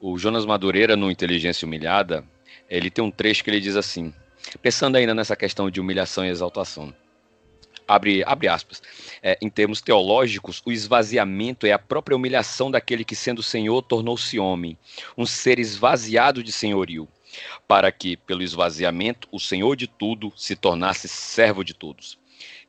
[0.00, 2.24] o Jonas Madureira, no Inteligência Humilhada,
[2.68, 4.14] ele tem um trecho que ele diz assim,
[4.62, 6.94] pensando ainda nessa questão de humilhação e exaltação,
[7.88, 8.80] abre, abre aspas,
[9.20, 14.38] é, em termos teológicos, o esvaziamento é a própria humilhação daquele que, sendo Senhor, tornou-se
[14.38, 14.78] homem,
[15.18, 17.08] um ser esvaziado de senhorio,
[17.66, 22.19] para que, pelo esvaziamento, o Senhor de tudo se tornasse servo de todos.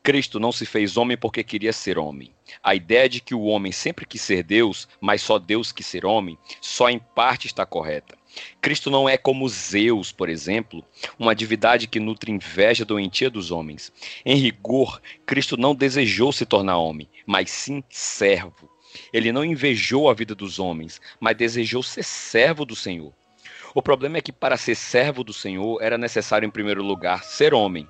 [0.04, 2.34] Cristo não se fez homem porque queria ser homem.
[2.64, 6.06] A ideia de que o homem sempre quis ser Deus, mas só Deus quis ser
[6.06, 8.18] homem, só em parte está correta.
[8.60, 10.84] Cristo não é como Zeus, por exemplo,
[11.20, 13.92] uma divindade que nutre inveja doentia dos homens.
[14.26, 18.72] Em rigor, Cristo não desejou se tornar homem, mas sim servo.
[19.14, 23.14] Ele não invejou a vida dos homens, mas desejou ser servo do Senhor.
[23.76, 27.54] O problema é que para ser servo do Senhor era necessário, em primeiro lugar, ser
[27.54, 27.88] homem.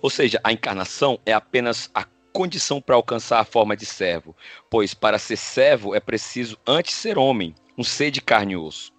[0.00, 4.36] Ou seja, a encarnação é apenas a condição para alcançar a forma de servo,
[4.68, 8.92] pois para ser servo é preciso antes ser homem, um ser de carne e osso.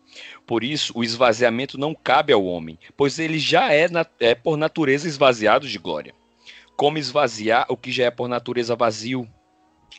[0.46, 3.88] Por isso, o esvaziamento não cabe ao homem, pois ele já é,
[4.20, 6.16] é por natureza esvaziado de glória.
[6.76, 9.28] Como esvaziar o que já é por natureza vazio?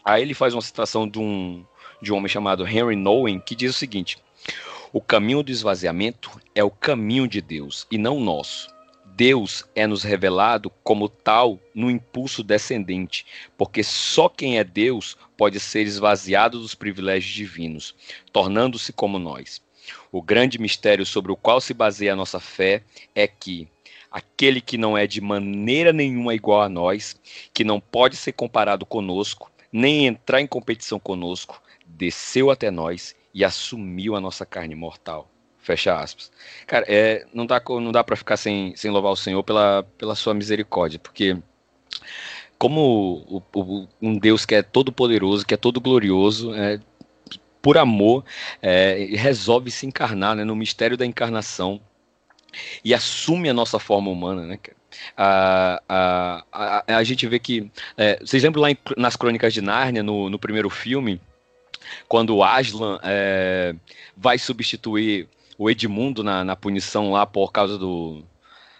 [0.04, 1.64] Aí ele faz uma citação de um,
[2.00, 4.18] de um homem chamado Henry Nowen, que diz o seguinte:
[4.92, 8.68] O caminho do esvaziamento é o caminho de Deus e não nosso.
[9.18, 13.26] Deus é nos revelado como tal no impulso descendente,
[13.56, 17.96] porque só quem é Deus pode ser esvaziado dos privilégios divinos,
[18.32, 19.60] tornando-se como nós.
[20.12, 23.66] O grande mistério sobre o qual se baseia a nossa fé é que
[24.08, 27.20] aquele que não é de maneira nenhuma igual a nós,
[27.52, 33.44] que não pode ser comparado conosco, nem entrar em competição conosco, desceu até nós e
[33.44, 35.28] assumiu a nossa carne mortal.
[35.68, 36.32] Fecha aspas.
[36.66, 40.14] Cara, é, não dá, não dá para ficar sem, sem louvar o Senhor pela, pela
[40.14, 41.36] sua misericórdia, porque
[42.58, 46.80] como o, o, um Deus que é todo poderoso, que é todo glorioso, é,
[47.60, 48.24] por amor,
[48.62, 51.78] é, resolve se encarnar né, no mistério da encarnação
[52.82, 54.58] e assume a nossa forma humana, né,
[55.18, 57.70] A, a, a, a, gente vê que.
[57.94, 61.20] É, vocês lembram lá em, nas Crônicas de Nárnia, no, no primeiro filme,
[62.08, 63.74] quando o Aslan é,
[64.16, 68.24] vai substituir o Edmundo na, na punição lá por causa do,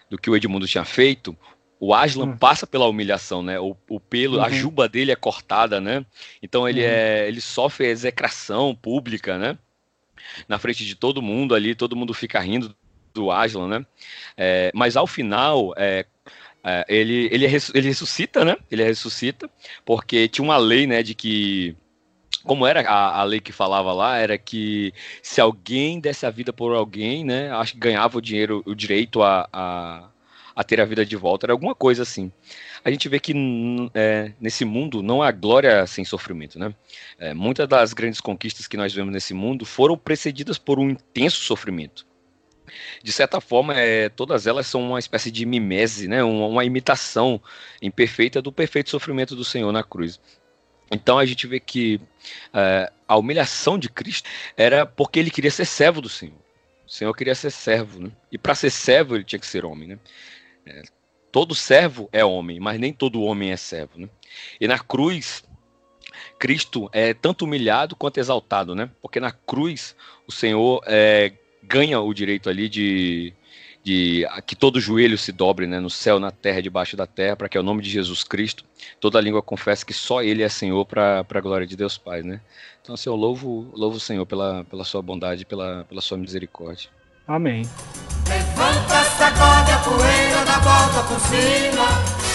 [0.09, 1.37] do que o Edmundo tinha feito,
[1.79, 2.37] o Aslan hum.
[2.37, 3.59] passa pela humilhação, né?
[3.59, 4.43] O, o pelo, uhum.
[4.43, 6.05] a juba dele é cortada, né?
[6.41, 6.87] Então ele uhum.
[6.89, 9.57] é, ele sofre execração pública, né?
[10.47, 12.73] Na frente de todo mundo ali, todo mundo fica rindo
[13.13, 13.85] do Aslan, né?
[14.37, 16.05] É, mas ao final, é,
[16.61, 18.57] É, ele, ele, ele ressuscita, né?
[18.69, 19.49] Ele ressuscita,
[19.85, 21.73] porque tinha uma lei, né, de que
[22.43, 26.53] como era a, a, lei que falava lá, era que se alguém desse a vida
[26.53, 30.09] por alguém, né, acho que ganhava o dinheiro, o direito a, a,
[30.55, 32.31] a ter a vida de volta, era alguma coisa assim.
[32.83, 33.33] A gente vê que
[33.93, 36.73] é, nesse mundo não há glória sem sofrimento, né?
[37.17, 41.41] É, muitas das grandes conquistas que nós vemos nesse mundo foram precedidas por um intenso
[41.41, 42.07] sofrimento.
[43.03, 46.23] De certa forma, é, todas elas são uma espécie de mimese, né?
[46.23, 47.41] uma, uma imitação
[47.81, 50.19] imperfeita do perfeito sofrimento do Senhor na cruz.
[50.91, 51.99] Então a gente vê que
[52.53, 56.37] é, a humilhação de Cristo era porque ele queria ser servo do Senhor.
[56.85, 58.11] O Senhor queria ser servo, né?
[58.31, 59.99] E para ser servo ele tinha que ser homem, né?
[60.65, 60.81] É,
[61.31, 64.09] todo servo é homem, mas nem todo homem é servo, né?
[64.59, 65.43] E na cruz
[66.37, 68.89] Cristo é tanto humilhado quanto exaltado, né?
[69.01, 69.95] Porque na cruz
[70.27, 73.33] o Senhor é, ganha o direito ali de
[73.83, 77.49] de que todo joelho se dobre né, no céu, na terra, debaixo da terra, para
[77.49, 78.65] que é o nome de Jesus Cristo,
[78.99, 82.21] toda língua confesse que só Ele é Senhor para a glória de Deus Pai.
[82.21, 82.41] Né?
[82.81, 86.89] Então, assim, eu louvo, louvo o Senhor pela, pela sua bondade, pela, pela sua misericórdia.
[87.27, 87.63] Amém.
[88.27, 92.29] Levanta, sacode a poeira da volta por cima.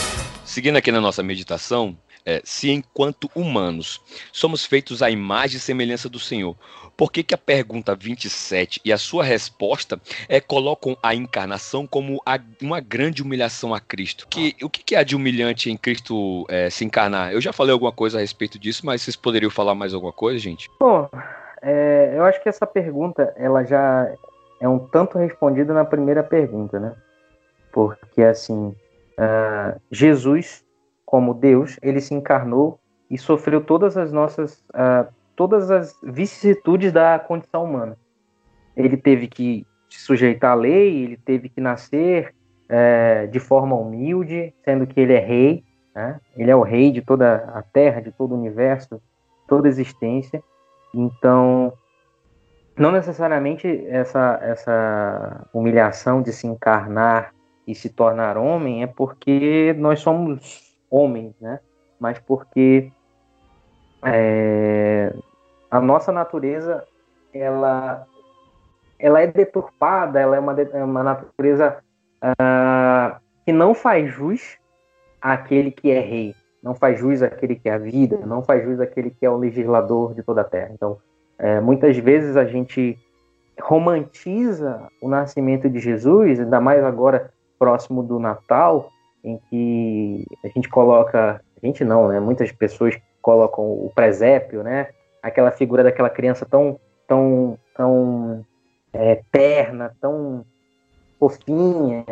[0.45, 4.01] Seguindo aqui na nossa meditação, é, se enquanto humanos
[4.33, 6.57] somos feitos à imagem e semelhança do Senhor,
[6.97, 12.21] por que, que a pergunta 27 e a sua resposta é, colocam a encarnação como
[12.25, 14.27] a, uma grande humilhação a Cristo?
[14.29, 17.33] Que, o que, que há de humilhante em Cristo é, se encarnar?
[17.33, 20.39] Eu já falei alguma coisa a respeito disso, mas vocês poderiam falar mais alguma coisa,
[20.39, 20.71] gente?
[20.79, 21.09] Bom,
[21.61, 24.13] é, eu acho que essa pergunta ela já
[24.61, 26.95] é um tanto respondida na primeira pergunta, né?
[27.73, 28.75] Porque assim,
[29.19, 30.64] uh, Jesus,
[31.05, 32.79] como Deus, ele se encarnou
[33.11, 37.97] e sofreu todas as nossas uh, todas as vicissitudes da condição humana.
[38.77, 42.35] Ele teve que se sujeitar à lei, ele teve que nascer
[42.69, 45.65] é, de forma humilde, sendo que ele é rei,
[45.95, 46.21] né?
[46.37, 49.01] ele é o rei de toda a terra, de todo o universo,
[49.47, 50.43] toda a existência.
[50.93, 51.73] Então,
[52.77, 57.33] não necessariamente essa, essa humilhação de se encarnar
[57.67, 60.64] e se tornar homem é porque nós somos
[60.95, 61.59] homens, né?
[61.99, 62.93] Mas porque
[64.05, 65.13] é,
[65.71, 66.85] a nossa natureza
[67.33, 68.07] ela
[68.99, 71.79] ela é deturpada, ela é uma, é uma natureza
[72.23, 74.57] uh, que não faz jus
[75.21, 78.81] àquele que é rei, não faz jus àquele que é a vida, não faz jus
[78.81, 80.71] àquele que é o legislador de toda a terra.
[80.73, 80.97] Então,
[81.39, 82.97] é, muitas vezes a gente
[83.61, 88.91] romantiza o nascimento de Jesus, ainda mais agora próximo do Natal,
[89.25, 92.21] em que a gente coloca, a gente não, né?
[92.21, 94.89] Muitas pessoas colocam o presépio, né?
[95.23, 98.45] Aquela figura daquela criança tão, tão, tão
[98.93, 100.45] é, terna, tão
[101.19, 102.05] fofinha,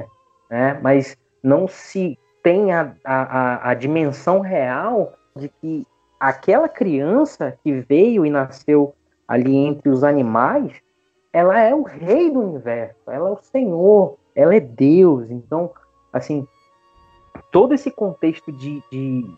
[0.51, 0.81] né?
[0.83, 5.87] Mas não se tem a, a, a dimensão real de que
[6.18, 8.94] aquela criança que veio e nasceu
[9.29, 10.72] ali entre os animais,
[11.33, 15.31] ela é o rei do universo, ela é o Senhor, ela é Deus.
[15.31, 15.70] Então,
[16.12, 16.46] assim,
[17.53, 19.31] todo esse contexto de, de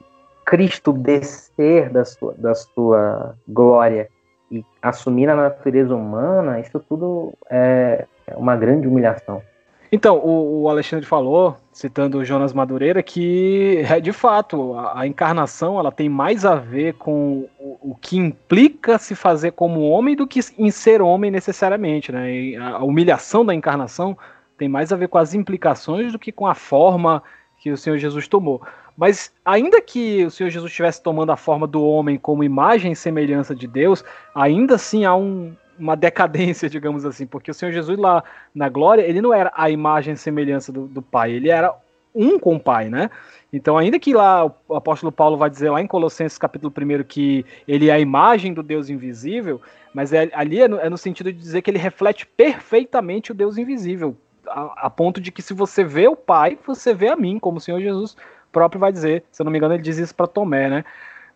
[0.47, 4.09] Cristo descer da sua, da sua glória
[4.51, 9.43] e assumir a natureza humana, isso tudo é uma grande humilhação.
[9.91, 15.93] Então, o, Alexandre falou, citando o Jonas Madureira, que é de fato a, encarnação ela
[15.93, 20.41] tem mais a ver com o, o, que implica se fazer como homem do que
[20.59, 22.57] em ser homem necessariamente, né?
[22.57, 24.19] A humilhação da encarnação
[24.59, 27.23] tem mais a ver com as implicações do que com a forma
[27.65, 28.61] que o Senhor Jesus tomou.
[28.95, 32.97] Mas ainda que o Senhor Jesus estivesse tomando a forma do homem como imagem e
[32.97, 37.99] semelhança de Deus, ainda assim há um, uma decadência, digamos assim, porque o Senhor Jesus
[37.99, 38.23] lá
[38.55, 41.75] na glória, ele não era a imagem e semelhança do, do Pai, ele era
[42.15, 43.11] um com o Pai, né?
[43.51, 47.47] Então, ainda que lá o apóstolo Paulo vai dizer lá em Colossenses capítulo 1 que
[47.67, 49.59] ele é a imagem do Deus invisível,
[49.95, 53.35] mas é, ali é no, é no, sentido de dizer que ele reflete perfeitamente o
[53.35, 54.15] Deus invisível,
[54.49, 57.59] a, a ponto de que se você vê o Pai, você vê a mim, como
[57.59, 58.17] o Senhor Jesus
[58.53, 60.85] próprio vai dizer, se eu não me engano, ele diz isso para Tomé, né?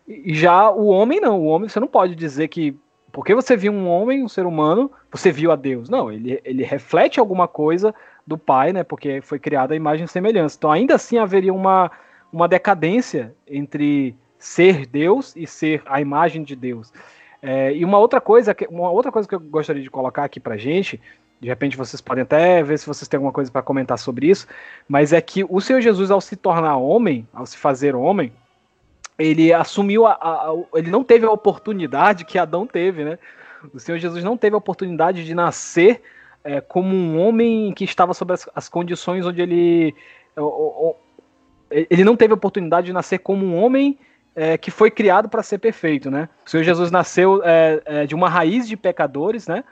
[0.07, 2.75] E já o homem não, o homem você não pode dizer que
[3.11, 5.89] porque você viu um homem, um ser humano, você viu a Deus.
[5.89, 7.93] Não, ele, ele reflete alguma coisa
[8.25, 8.83] do Pai, né?
[8.83, 10.55] Porque foi criada a imagem e semelhança.
[10.57, 11.91] Então ainda assim haveria uma,
[12.31, 16.93] uma decadência entre ser Deus e ser a imagem de Deus.
[17.41, 20.57] É, e uma outra coisa, uma outra coisa que eu gostaria de colocar aqui pra
[20.57, 21.01] gente
[21.39, 24.47] de repente vocês podem até ver se vocês têm alguma coisa para comentar sobre isso,
[24.87, 28.31] mas é que o Senhor Jesus, ao se tornar homem, ao se fazer homem,
[29.17, 33.19] ele assumiu a, a, a, ele não teve a oportunidade que Adão teve, né?
[33.73, 36.01] O Senhor Jesus não teve a oportunidade de nascer
[36.43, 39.93] é, como um homem que estava sob as, as condições onde ele
[41.69, 43.97] ele não teve a oportunidade de nascer como um homem
[44.35, 46.29] é, que foi criado para ser perfeito, né?
[46.45, 49.63] O Senhor Jesus nasceu é, é, de uma raiz de pecadores, né?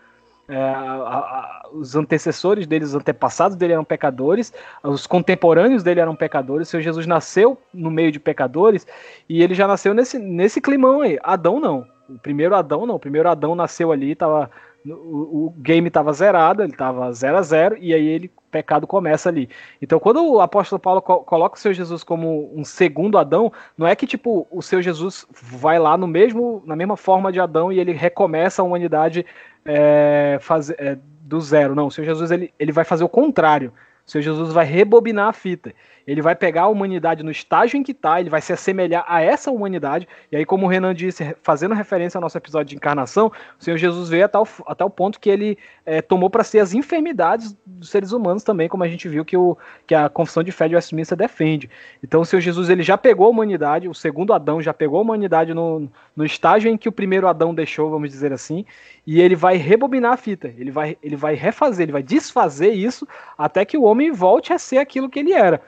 [0.49, 6.15] É, a, a, os antecessores dele, os antepassados dele eram pecadores, os contemporâneos dele eram
[6.15, 6.69] pecadores.
[6.69, 8.87] Senhor Jesus nasceu no meio de pecadores
[9.27, 11.19] e ele já nasceu nesse, nesse climão aí.
[11.21, 11.85] Adão não.
[12.09, 12.95] O primeiro Adão não.
[12.95, 14.49] O primeiro Adão nasceu ali, tava,
[14.85, 18.87] o, o game estava zerado, ele estava 0 a 0 e aí ele o pecado
[18.87, 19.49] começa ali.
[19.81, 23.85] Então, quando o apóstolo Paulo co coloca o seu Jesus como um segundo Adão, não
[23.85, 27.71] é que tipo o seu Jesus vai lá no mesmo na mesma forma de Adão
[27.71, 29.25] e ele recomeça a humanidade
[29.67, 31.75] é, faz, é, do zero.
[31.75, 33.73] Não, o seu Jesus ele, ele vai fazer o contrário.
[34.05, 35.73] O seu Jesus vai rebobinar a fita.
[36.07, 39.21] Ele vai pegar a humanidade no estágio em que está, ele vai se assemelhar a
[39.21, 40.07] essa humanidade.
[40.31, 43.29] E aí, como o Renan disse, fazendo referência ao nosso episódio de encarnação,
[43.59, 47.57] o Senhor Jesus veio até o ponto que ele é, tomou para si as enfermidades
[47.65, 50.69] dos seres humanos também, como a gente viu que, o, que a confissão de fé
[50.69, 51.69] de Westminster defende.
[52.01, 55.01] Então, o Senhor Jesus ele já pegou a humanidade, o segundo Adão já pegou a
[55.01, 58.65] humanidade no, no estágio em que o primeiro Adão deixou, vamos dizer assim,
[59.05, 63.05] e ele vai rebobinar a fita, ele vai, ele vai refazer, ele vai desfazer isso
[63.37, 65.61] até que o homem volte a ser aquilo que ele era.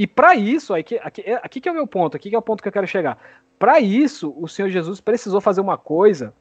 [0.00, 2.38] E para isso, aqui, aqui, é, aqui que é o meu ponto, aqui que é
[2.38, 3.18] o ponto que eu quero chegar.
[3.58, 6.32] Para isso, o Senhor Jesus precisou fazer uma coisa,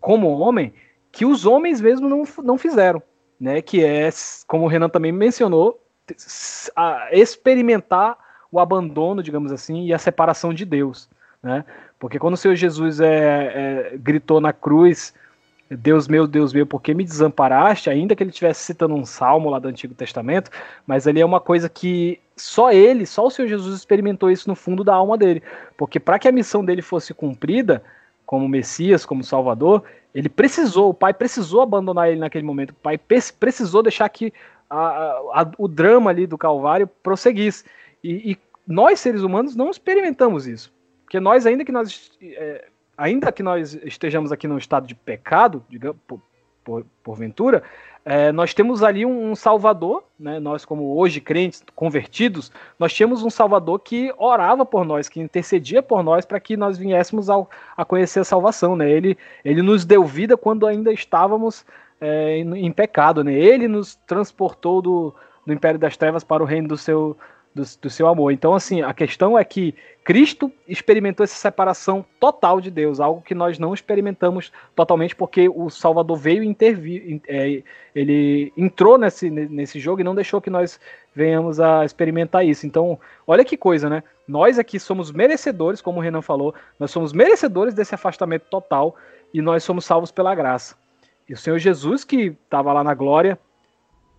[0.00, 0.74] como homem,
[1.12, 3.00] que os homens mesmo não, não fizeram,
[3.38, 3.62] né?
[3.62, 4.10] Que é,
[4.48, 5.80] como o Renan também mencionou,
[7.12, 8.18] experimentar
[8.50, 11.08] o abandono, digamos assim, e a separação de Deus,
[11.40, 11.64] né?
[12.00, 15.14] Porque quando o Senhor Jesus é, é gritou na cruz
[15.70, 17.88] Deus meu, Deus meu, por que me desamparaste?
[17.88, 20.50] Ainda que ele estivesse citando um salmo lá do Antigo Testamento,
[20.86, 24.54] mas ali é uma coisa que só ele, só o Senhor Jesus experimentou isso no
[24.54, 25.42] fundo da alma dele.
[25.76, 27.82] Porque para que a missão dele fosse cumprida,
[28.26, 29.84] como Messias, como Salvador,
[30.14, 32.70] ele precisou, o pai precisou abandonar ele naquele momento.
[32.70, 34.32] O pai precisou deixar que
[34.68, 37.64] a, a, o drama ali do Calvário prosseguisse.
[38.02, 40.72] E, e, nós, seres humanos, não experimentamos isso.
[41.04, 42.66] Porque nós, ainda que nós é,
[42.96, 46.20] ainda que nós estejamos aqui num estado de pecado, digamos, por,
[46.64, 47.62] por, porventura,
[48.04, 50.38] é, nós temos ali um, um, Salvador, né?
[50.38, 55.82] nós como hoje crentes, convertidos, nós tínhamos um Salvador que orava por nós, que intercedia
[55.82, 58.76] por nós para que nós viéssemos ao, a conhecer a salvação.
[58.76, 58.90] Né?
[58.90, 61.64] Ele, ele nos deu vida quando ainda estávamos
[61.98, 63.24] é, em, em, pecado.
[63.24, 63.32] Né?
[63.32, 65.14] Ele nos transportou do,
[65.46, 67.16] do império das trevas para o reino do seu,
[67.54, 68.32] do, do, seu amor.
[68.32, 73.34] Então, assim, a questão é que Cristo experimentou essa separação total de Deus, algo que
[73.34, 77.62] nós não experimentamos totalmente, porque o Salvador veio intervir, é,
[77.94, 80.80] ele entrou nesse, nesse jogo e não deixou que nós
[81.14, 82.66] venhamos a experimentar isso.
[82.66, 84.02] Então, olha que coisa, né?
[84.26, 88.96] Nós aqui somos merecedores, como o Renan falou, nós somos merecedores desse afastamento total
[89.32, 90.74] e nós somos salvos pela graça.
[91.28, 93.38] E o Senhor Jesus, que estava lá na glória,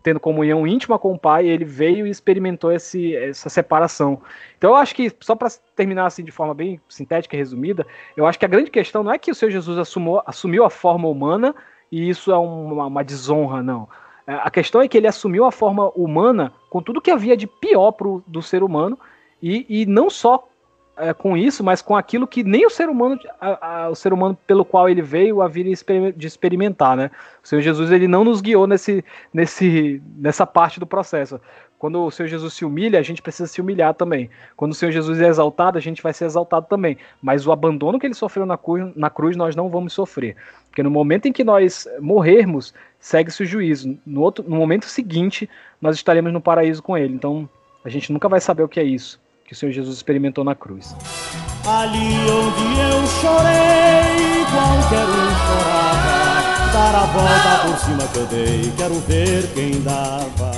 [0.06, 4.22] tendo comunhão íntima com o Pai, ele veio e experimentou esse, essa separação.
[4.56, 8.28] Então eu acho que, só para terminar assim de forma bem sintética e resumida, eu
[8.28, 11.08] acho que a grande questão não é que o Senhor Jesus assumou, assumiu a forma
[11.08, 11.56] humana
[11.92, 13.90] e isso é uma, uma desonra, não.
[14.28, 17.48] É, a questão é que ele assumiu a forma humana com tudo que havia de
[17.48, 19.00] pior pro, do ser humano
[19.42, 20.48] e, e não só
[20.98, 24.14] é, com isso, mas com aquilo que nem o ser humano, a, a, o ser
[24.14, 27.12] humano pelo qual ele veio havia de experimentar, né?
[27.44, 31.40] O Senhor Jesus ele não nos guiou nesse, nesse, nessa parte do processo.
[31.78, 34.30] Quando o Senhor Jesus se humilha, a gente precisa se humilhar também.
[34.56, 36.98] Quando o Senhor Jesus é exaltado, a gente vai ser exaltado também.
[37.22, 40.38] Mas o abandono que ele sofreu na cruz, na cruz nós não vamos sofrer.
[40.70, 43.98] Porque no momento em que nós morrermos, segue-se o juízo.
[44.06, 45.50] No, outro, no momento seguinte,
[45.82, 47.14] nós estaremos no paraíso com ele.
[47.14, 47.48] Então,
[47.84, 50.56] a gente nunca vai saber o que é isso que o Senhor Jesus experimentou na
[50.56, 50.96] cruz.
[51.66, 58.72] Ali onde eu chorei, qualquer um chorava, dar a volta por cima que eu dei,
[58.76, 60.52] quero ver quem dava.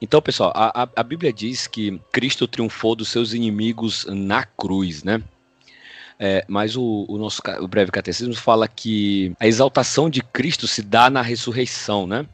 [0.00, 5.22] Então, pessoal, a, a, Bíblia diz que Cristo triunfou dos seus inimigos na cruz, né?
[6.18, 10.82] É, mas o, o nosso o breve catecismo fala que a exaltação de Cristo se
[10.82, 12.26] dá na ressurreição, né?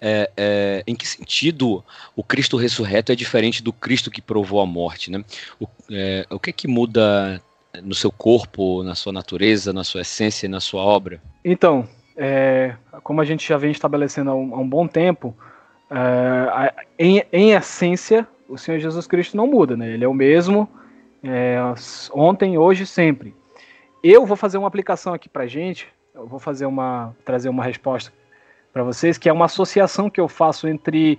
[0.00, 1.84] É, é, em que sentido
[2.16, 5.24] o Cristo ressurreto é diferente do Cristo que provou a morte, né?
[5.58, 7.40] O, é, o que é que muda
[7.82, 11.20] no seu corpo, na sua natureza, na sua essência e na sua obra?
[11.44, 15.36] Então, é, como a gente já vem estabelecendo há um, há um bom tempo,
[15.90, 19.92] é, em, em essência, o Senhor Jesus Cristo não muda, né?
[19.92, 20.68] Ele é o mesmo
[21.22, 21.58] é,
[22.12, 23.34] ontem, hoje, sempre.
[24.02, 25.88] Eu vou fazer uma aplicação aqui para gente.
[26.14, 28.12] Eu vou fazer uma trazer uma resposta
[28.72, 31.18] para vocês, que é uma associação que eu faço entre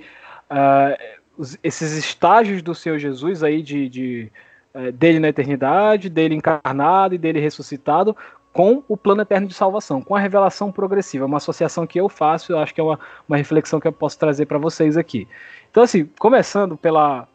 [0.50, 4.32] uh, esses estágios do Senhor Jesus aí de, de
[4.74, 8.16] uh, dele na eternidade, dele encarnado e dele ressuscitado,
[8.54, 12.52] com o plano eterno de salvação, com a revelação progressiva, uma associação que eu faço,
[12.52, 15.28] eu acho que é uma, uma reflexão que eu posso trazer para vocês aqui.
[15.70, 17.28] Então, assim, começando pela,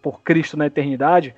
[0.00, 1.34] por Cristo na eternidade,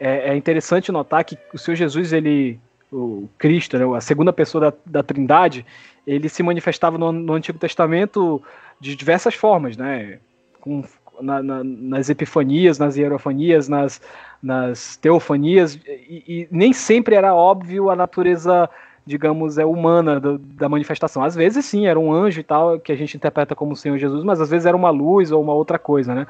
[0.00, 2.58] é, é interessante notar que o Senhor Jesus, ele,
[2.92, 5.64] o Cristo, né, a segunda pessoa da, da Trindade,
[6.08, 8.42] ele se manifestava no, no, Antigo Testamento
[8.80, 10.18] de diversas formas, né?
[10.58, 10.82] Com,
[11.20, 14.00] na, na, nas epifanias, nas hierofanias, nas,
[14.42, 18.70] nas teofanias, e, e, nem sempre era óbvio a natureza,
[19.04, 21.22] digamos, é humana do, da manifestação.
[21.22, 23.98] Às vezes sim, era um anjo e tal, que a gente interpreta como o Senhor
[23.98, 26.26] Jesus, mas às vezes era uma luz ou uma outra coisa, né?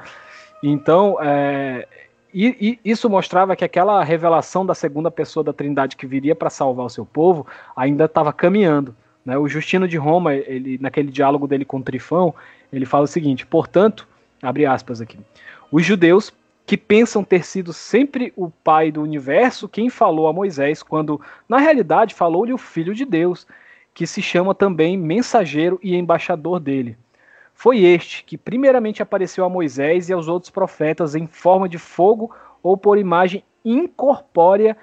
[0.61, 1.87] Então, é,
[2.33, 6.49] e, e, isso mostrava que aquela revelação da segunda pessoa da Trindade que viria para
[6.49, 8.93] salvar o seu povo ainda estava caminhando.
[9.25, 9.37] Né?
[9.37, 12.33] O Justino de Roma, ele, naquele diálogo dele com Trifão,
[12.71, 14.07] ele fala o seguinte: portanto,
[14.41, 15.17] abre aspas aqui,
[15.71, 16.33] os judeus
[16.65, 21.57] que pensam ter sido sempre o pai do universo quem falou a Moisés, quando na
[21.57, 23.47] realidade falou-lhe o filho de Deus,
[23.91, 26.95] que se chama também mensageiro e embaixador dele.
[27.55, 32.33] Foi este que primeiramente apareceu a Moisés e aos outros profetas em forma de fogo
[32.61, 34.77] ou por imagem incorpórea,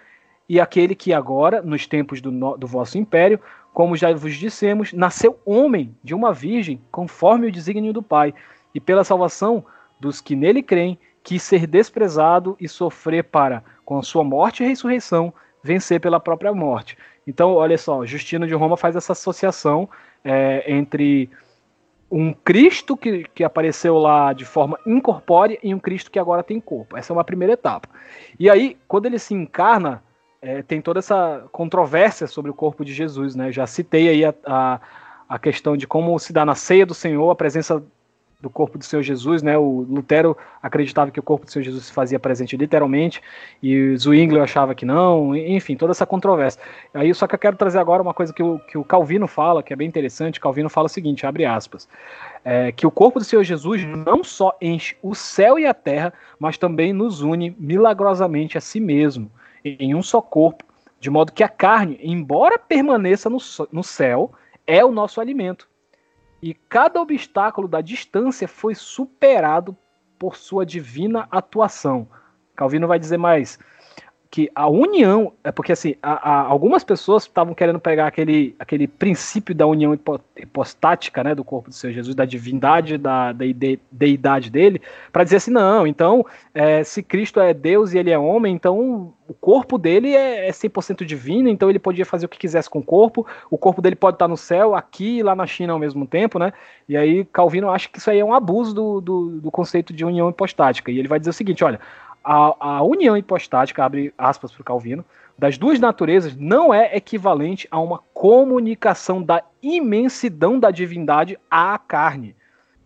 [0.49, 3.41] e aquele que agora, nos tempos do, do vosso império,
[3.77, 8.33] como já vos dissemos, nasceu homem de uma virgem, conforme o desígnio do Pai,
[8.75, 9.67] e pela salvação
[10.01, 14.67] dos que nele creem, quis ser desprezado e sofrer para, com a sua morte e
[14.67, 15.31] ressurreição,
[15.63, 16.97] vencer pela própria morte.
[17.27, 19.87] Então, olha só, Justino de Roma faz essa associação
[20.25, 21.29] é, entre
[22.11, 26.59] um Cristo que, que apareceu lá de forma incorpórea e um Cristo que agora tem
[26.63, 26.97] corpo.
[26.97, 27.91] Essa é uma primeira etapa.
[28.41, 30.03] E aí, quando ele se encarna,
[30.41, 33.51] é, tem toda essa controvérsia sobre o corpo de Jesus, né?
[33.51, 34.81] Já citei aí a, a,
[35.29, 37.83] a questão de como se dá na ceia do Senhor a presença
[38.41, 39.57] do corpo do Senhor Jesus, né?
[39.57, 43.23] O Lutero acreditava que o corpo do Senhor Jesus se fazia presente literalmente,
[43.63, 46.61] e Zwingli achava que não, enfim, toda essa controvérsia.
[46.93, 49.63] Aí só que eu quero trazer agora uma coisa que o, que o Calvino fala,
[49.63, 50.39] que é bem interessante.
[50.39, 51.89] Calvino fala o seguinte, abre aspas,
[52.45, 56.13] é, que o corpo do Senhor Jesus não só enche o céu e a terra,
[56.39, 59.31] mas também nos une milagrosamente a si mesmo,
[59.69, 60.65] em um só corpo,
[61.01, 63.39] de modo que a carne, embora permaneça no,
[63.73, 64.33] no céu,
[64.67, 65.69] é o nosso alimento
[66.43, 69.77] e cada obstáculo da distância foi superado
[70.19, 72.09] por sua divina atuação.
[72.55, 73.59] Calvino vai dizer mais
[74.31, 78.87] que a união é porque assim a, a, algumas pessoas estavam querendo pegar aquele, aquele
[78.87, 79.97] princípio da união
[80.37, 83.45] hipostática né, do corpo do Senhor Jesus, da divindade, da, da
[83.91, 84.81] deidade dele,
[85.13, 89.15] para dizer assim, não, então é, se Cristo é Deus e ele é homem, então
[89.29, 92.79] o corpo dele é, é 100% divino, então ele podia fazer o que quisesse com
[92.79, 95.79] o corpo, o corpo dele pode estar no céu, aqui e lá na China ao
[95.79, 96.53] mesmo tempo, né?
[96.89, 100.05] E aí Calvino acha que isso aí é um abuso do, do, do conceito de
[100.05, 101.81] união hipostática, e ele vai dizer o seguinte, olha,
[102.27, 105.05] a, a união hipostática, abre aspas para o Calvino,
[105.39, 112.35] das duas naturezas não é equivalente a uma comunicação da imensidão da divindade à carne,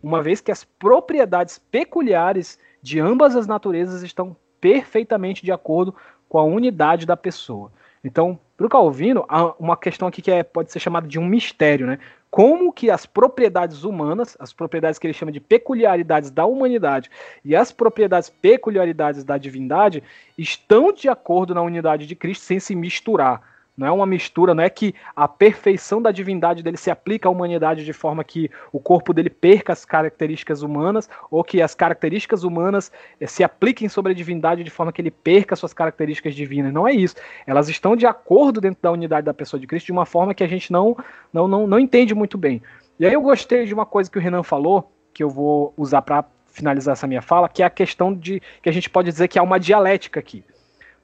[0.03, 5.95] uma vez que as propriedades peculiares de ambas as naturezas estão perfeitamente de acordo
[6.29, 7.73] com a unidade da pessoa.
[8.05, 11.25] Então, para o Calvino, há uma questão aqui que é, pode ser chamada de um
[11.25, 11.99] mistério, né?
[12.31, 17.11] Como que as propriedades humanas, as propriedades que ele chama de peculiaridades da humanidade
[17.45, 20.03] e as propriedades peculiaridades da divindade
[20.39, 23.43] estão de acordo na unidade de Cristo sem se misturar.
[23.81, 27.33] Não é uma mistura, não é que a perfeição da divindade dele se aplica à
[27.33, 32.45] humanidade de forma que o corpo dele perca as características humanas, ou que as características
[32.45, 36.75] humanas eh, se apliquem sobre a divindade de forma que ele perca suas características divinas.
[36.75, 37.17] Não é isso.
[37.47, 40.45] Elas estão de acordo dentro da unidade da pessoa de Cristo de uma forma que
[40.45, 40.95] a gente não,
[41.33, 42.61] não, não, não entende muito bem.
[42.99, 46.03] E aí eu gostei de uma coisa que o Renan falou, que eu vou usar
[46.03, 49.27] para finalizar essa minha fala, que é a questão de que a gente pode dizer
[49.27, 50.45] que há uma dialética aqui.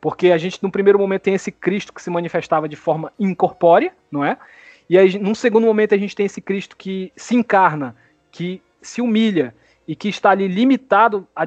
[0.00, 3.92] Porque a gente, num primeiro momento, tem esse Cristo que se manifestava de forma incorpórea,
[4.10, 4.36] não é?
[4.88, 7.96] E aí, num segundo momento, a gente tem esse Cristo que se encarna,
[8.30, 9.54] que se humilha
[9.86, 11.44] e que está ali limitado a,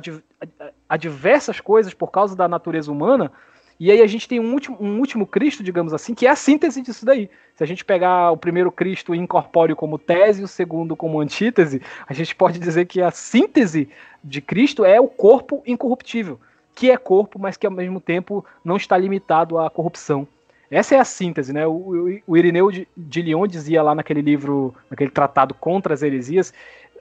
[0.89, 3.31] a, diversas coisas por causa da natureza humana.
[3.79, 6.35] E aí a gente tem um último, um último Cristo, digamos assim, que é a
[6.35, 7.29] síntese disso daí.
[7.55, 11.81] Se a gente pegar o primeiro Cristo incorpóreo como tese e o segundo como antítese,
[12.05, 13.87] a gente pode dizer que a síntese
[14.21, 16.39] de Cristo é o corpo incorruptível
[16.79, 20.25] que é corpo, mas que ao mesmo tempo não está limitado à corrupção.
[20.71, 21.67] Essa é a síntese, né?
[21.67, 26.53] O, o Irineu de, de Lyon dizia lá naquele livro, naquele tratado contra as heresias,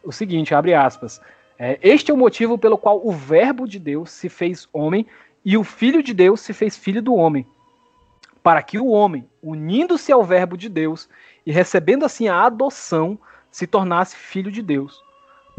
[0.03, 1.21] o seguinte, abre aspas,
[1.57, 5.07] é, este é o motivo pelo qual o verbo de Deus se fez homem
[5.45, 7.47] e o filho de Deus se fez filho do homem,
[8.43, 11.09] para que o homem, unindo-se ao verbo de Deus
[11.47, 13.17] e recebendo assim a adoção,
[13.49, 15.01] se tornasse filho de Deus.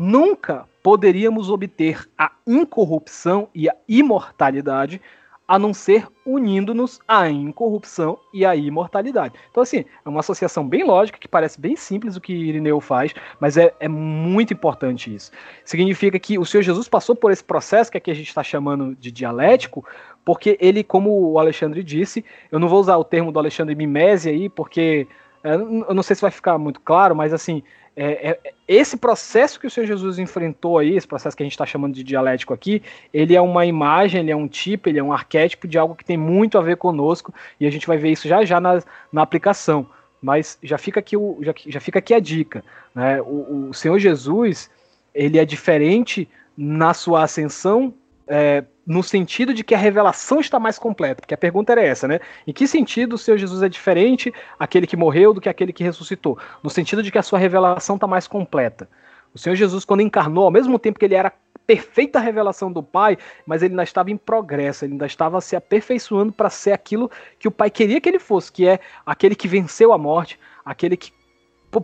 [0.01, 5.01] Nunca poderíamos obter a incorrupção e a imortalidade
[5.45, 9.33] a não ser unindo-nos à incorrupção e à imortalidade.
[9.51, 13.13] Então, assim, é uma associação bem lógica, que parece bem simples o que Irineu faz,
[13.41, 15.33] mas é, é muito importante isso.
[15.65, 18.95] Significa que o Senhor Jesus passou por esse processo que aqui a gente está chamando
[18.95, 19.83] de dialético,
[20.23, 24.29] porque ele, como o Alexandre disse, eu não vou usar o termo do Alexandre mimese
[24.29, 25.07] aí, porque
[25.43, 27.63] é, eu não sei se vai ficar muito claro, mas assim,
[28.01, 31.51] é, é, esse processo que o Senhor Jesus enfrentou aí, esse processo que a gente
[31.51, 32.81] está chamando de dialético aqui,
[33.13, 36.05] ele é uma imagem, ele é um tipo, ele é um arquétipo de algo que
[36.05, 38.81] tem muito a ver conosco, e a gente vai ver isso já já na,
[39.11, 39.85] na aplicação.
[40.21, 42.63] Mas já fica aqui, o, já, já fica aqui a dica.
[42.95, 43.21] Né?
[43.21, 44.69] O, o Senhor Jesus,
[45.13, 46.25] ele é diferente
[46.57, 47.93] na sua ascensão
[48.29, 52.07] é, no sentido de que a revelação está mais completa, porque a pergunta era essa,
[52.07, 52.19] né?
[52.47, 55.83] Em que sentido o Senhor Jesus é diferente, aquele que morreu, do que aquele que
[55.83, 56.39] ressuscitou?
[56.63, 58.89] No sentido de que a sua revelação está mais completa.
[59.31, 61.31] O Senhor Jesus, quando encarnou, ao mesmo tempo que ele era
[61.67, 63.15] perfeita revelação do Pai,
[63.45, 67.47] mas ele ainda estava em progresso, ele ainda estava se aperfeiçoando para ser aquilo que
[67.47, 71.13] o Pai queria que ele fosse, que é aquele que venceu a morte, aquele que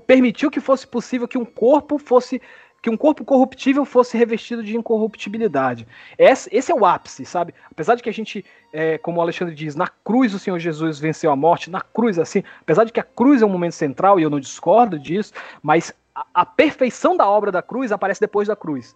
[0.08, 2.42] permitiu que fosse possível que um corpo fosse
[2.86, 5.88] que um corpo corruptível fosse revestido de incorruptibilidade.
[6.20, 7.52] Esse, é o ápice, sabe?
[7.72, 11.00] Apesar de que a gente, é, como o Alexandre diz, na cruz o Senhor Jesus
[11.00, 14.20] venceu a morte, na cruz assim, apesar de que a cruz é um momento central
[14.20, 15.34] e eu não discordo disso,
[15.64, 18.96] mas a, a perfeição da obra da cruz aparece depois da cruz,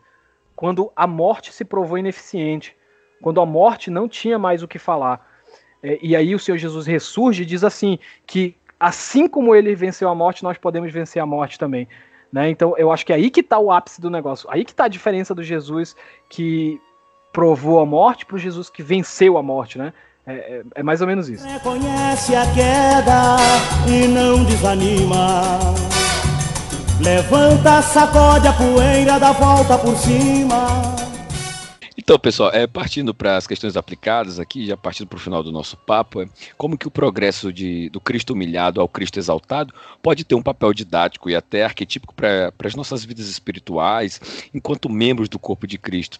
[0.55, 2.75] quando a morte se provou ineficiente,
[3.23, 5.27] quando a morte não tinha mais o que falar.
[5.81, 10.07] É, e aí o Senhor Jesus ressurge e diz assim que assim como ele venceu
[10.09, 11.87] a morte, nós podemos vencer a morte também.
[12.31, 12.49] Né?
[12.49, 14.49] Então eu acho que é aí que está o ápice do negócio.
[14.51, 15.95] Aí que está a diferença do Jesus
[16.29, 16.79] que
[17.33, 19.93] provou a morte para o Jesus que venceu a morte, né?
[20.25, 21.47] É, é, é, mais ou menos isso.
[21.47, 23.37] Reconhece a queda
[23.87, 25.59] e não desanima.
[27.01, 30.98] Levanta, sacode a poeira, dá volta por cima.
[32.09, 35.51] Então, pessoal, é, partindo para as questões aplicadas aqui, já partindo para o final do
[35.51, 40.23] nosso papo, é, como que o progresso de, do Cristo humilhado ao Cristo exaltado pode
[40.23, 45.37] ter um papel didático e até arquetípico para as nossas vidas espirituais, enquanto membros do
[45.37, 46.19] corpo de Cristo.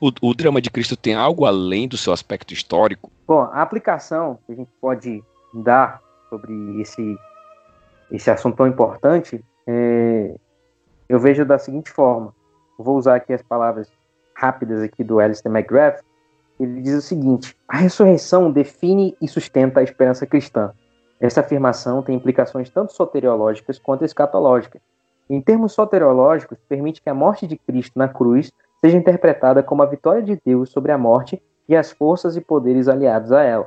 [0.00, 3.12] O, o drama de Cristo tem algo além do seu aspecto histórico?
[3.28, 5.22] Bom, a aplicação que a gente pode
[5.52, 7.14] dar sobre esse,
[8.10, 10.34] esse assunto tão importante, é,
[11.06, 12.34] eu vejo da seguinte forma.
[12.78, 13.86] Vou usar aqui as palavras
[14.36, 16.04] rápidas aqui do Alistair McGrath,
[16.60, 20.72] ele diz o seguinte: a ressurreição define e sustenta a esperança cristã.
[21.18, 24.82] Essa afirmação tem implicações tanto soteriológicas quanto escatológicas.
[25.28, 29.86] Em termos soteriológicos, permite que a morte de Cristo na cruz seja interpretada como a
[29.86, 33.66] vitória de Deus sobre a morte e as forças e poderes aliados a ela.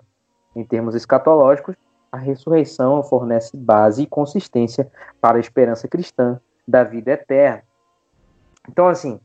[0.56, 1.76] Em termos escatológicos,
[2.12, 4.90] a ressurreição fornece base e consistência
[5.20, 7.64] para a esperança cristã da vida eterna.
[8.68, 9.20] Então, assim,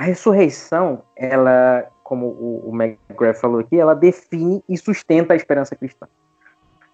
[0.00, 5.76] a ressurreição, ela, como o, o McGrath falou aqui, ela define e sustenta a esperança
[5.76, 6.08] cristã.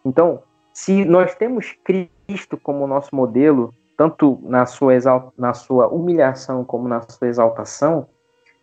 [0.05, 0.43] Então,
[0.73, 4.95] se nós temos Cristo como nosso modelo, tanto na sua,
[5.39, 8.09] na sua humilhação como na sua exaltação,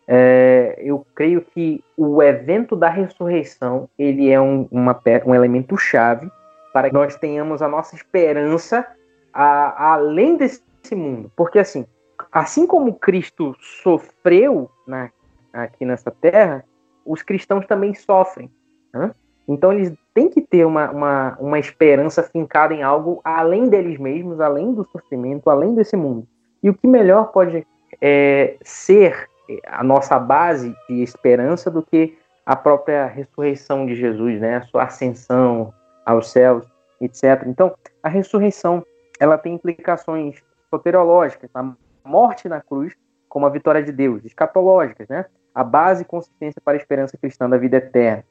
[0.05, 6.29] é, eu creio que o evento da ressurreição ele é um, uma, um elemento chave
[6.73, 8.85] para que nós tenhamos a nossa esperança
[9.33, 11.31] a, a além desse mundo.
[11.33, 11.85] Porque assim,
[12.33, 15.11] assim como Cristo sofreu na,
[15.53, 16.65] aqui nessa terra,
[17.05, 18.49] os cristãos também sofrem.
[18.91, 19.13] Né?
[19.47, 24.39] Então eles têm que ter uma, uma, uma esperança fincada em algo além deles mesmos,
[24.39, 26.27] além do sofrimento, além desse mundo.
[26.61, 27.67] E o que melhor pode
[28.01, 29.29] é, ser
[29.67, 34.57] a nossa base de esperança do que a própria ressurreição de Jesus, né?
[34.57, 35.73] a sua ascensão
[36.05, 36.65] aos céus,
[36.99, 37.43] etc.
[37.47, 38.83] Então, a ressurreição
[39.19, 41.75] ela tem implicações soteriológicas, tá?
[42.05, 42.93] Morte na cruz
[43.29, 45.25] como a vitória de Deus, escatológicas, né?
[45.53, 48.23] A base e consistência para a esperança cristã da vida eterna.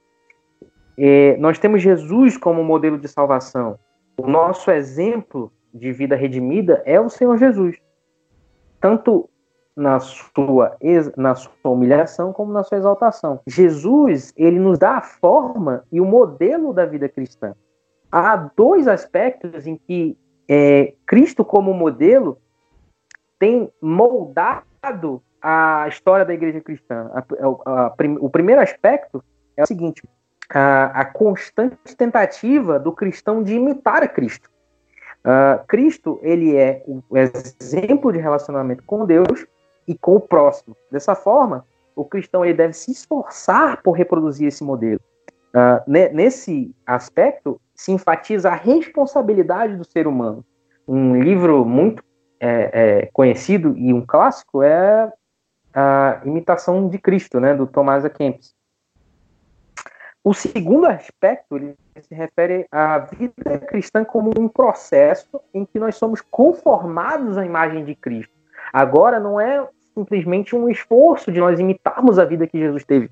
[1.39, 3.79] Nós temos Jesus como modelo de salvação.
[4.17, 7.77] O nosso exemplo de vida redimida é o Senhor Jesus.
[8.81, 9.29] Tanto
[9.75, 10.77] na sua,
[11.17, 13.41] na sua humilhação como na sua exaltação.
[13.47, 17.55] Jesus, ele nos dá a forma e o modelo da vida cristã.
[18.11, 22.39] Há dois aspectos em que é, Cristo como modelo
[23.43, 27.11] tem moldado a história da igreja cristã.
[27.13, 29.21] A, a, a, o primeiro aspecto
[29.57, 30.01] é o seguinte:
[30.49, 34.49] a, constante tentativa do cristão de imitar a Cristo.
[35.25, 39.45] Uh, Cristo ele é o exemplo de relacionamento com Deus
[39.89, 40.77] e com o próximo.
[40.89, 41.67] Dessa forma,
[41.97, 45.01] o cristão ele deve se esforçar por reproduzir esse modelo.
[45.53, 50.45] Uh, nesse aspecto, se enfatiza a responsabilidade do ser humano.
[50.87, 52.05] Um livro muito
[52.43, 52.71] é,
[53.05, 55.13] é, conhecido e um clássico é
[55.73, 58.05] a Imitação de Cristo, né, do Tomás.
[58.09, 58.53] Kempis.
[60.25, 65.95] o segundo aspecto ele se refere à vida cristã como um processo em que nós
[65.95, 68.35] somos conformados à imagem de Cristo.
[68.73, 69.65] Agora não é
[69.95, 73.09] simplesmente um esforço de nós imitarmos a vida que Jesus teve,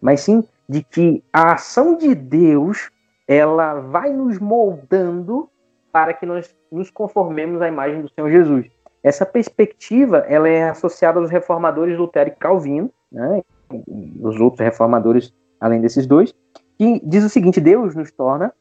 [0.00, 2.90] mas sim de que a ação de Deus
[3.28, 5.48] ela vai nos moldando
[5.92, 8.66] para que nós nos conformemos à imagem do Senhor Jesus.
[9.02, 15.32] Essa perspectiva ela é associada aos reformadores Lutero e Calvino, né, e os outros reformadores
[15.60, 16.34] além desses dois,
[16.76, 18.52] que diz o seguinte: Deus nos torna,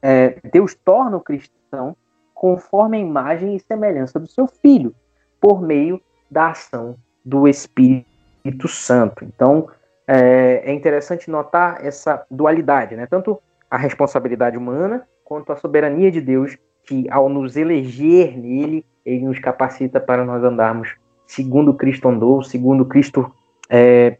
[0.00, 1.96] é, Deus torna o cristão
[2.34, 4.94] conforme a imagem e semelhança do seu Filho,
[5.40, 9.24] por meio da ação do Espírito Santo.
[9.24, 9.68] Então,
[10.06, 13.06] é, é interessante notar essa dualidade, né?
[13.06, 16.56] Tanto a responsabilidade humana quanto a soberania de Deus,
[16.86, 22.84] que ao nos eleger nele, ele nos capacita para nós andarmos segundo Cristo andou, segundo
[22.84, 23.30] Cristo
[23.68, 24.16] é,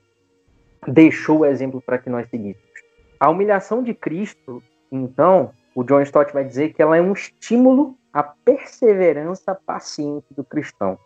[0.87, 2.67] deixou o exemplo para que nós seguíssemos.
[3.19, 7.97] A humilhação de Cristo, então, o John Stott vai dizer que ela é um estímulo
[8.13, 10.99] à perseverança paciente do cristão.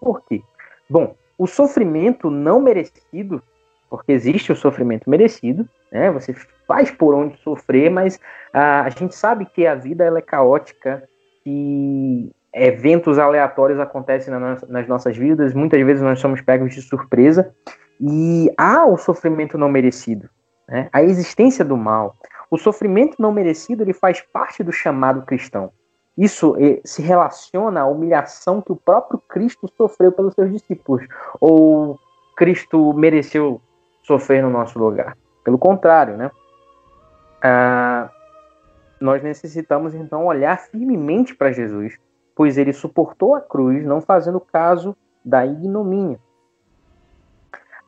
[0.00, 0.42] Por quê?
[0.88, 3.42] Bom, o sofrimento não merecido,
[3.90, 6.10] porque existe o sofrimento merecido, né?
[6.10, 6.34] Você
[6.66, 8.20] faz por onde sofrer, mas
[8.52, 11.02] a, a gente sabe que a vida ela é caótica,
[11.42, 16.82] que eventos aleatórios acontecem na no, nas nossas vidas, muitas vezes nós somos pegos de
[16.82, 17.54] surpresa,
[18.00, 20.28] e há o sofrimento não merecido,
[20.68, 20.88] né?
[20.92, 22.16] a existência do mal.
[22.50, 25.70] O sofrimento não merecido ele faz parte do chamado cristão.
[26.16, 31.06] Isso eh, se relaciona à humilhação que o próprio Cristo sofreu pelos seus discípulos.
[31.40, 31.96] Ou
[32.36, 33.60] Cristo mereceu
[34.02, 35.16] sofrer no nosso lugar?
[35.48, 36.30] Pelo contrário, né?
[37.42, 38.10] Ah,
[39.00, 41.98] nós necessitamos então olhar firmemente para Jesus,
[42.36, 44.94] pois ele suportou a cruz, não fazendo caso
[45.24, 46.20] da ignomínia.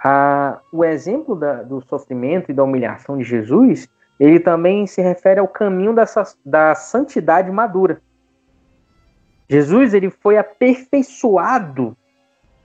[0.02, 3.86] Ah, o exemplo da, do sofrimento e da humilhação de Jesus,
[4.18, 8.00] ele também se refere ao caminho dessa, da santidade madura.
[9.50, 11.94] Jesus ele foi aperfeiçoado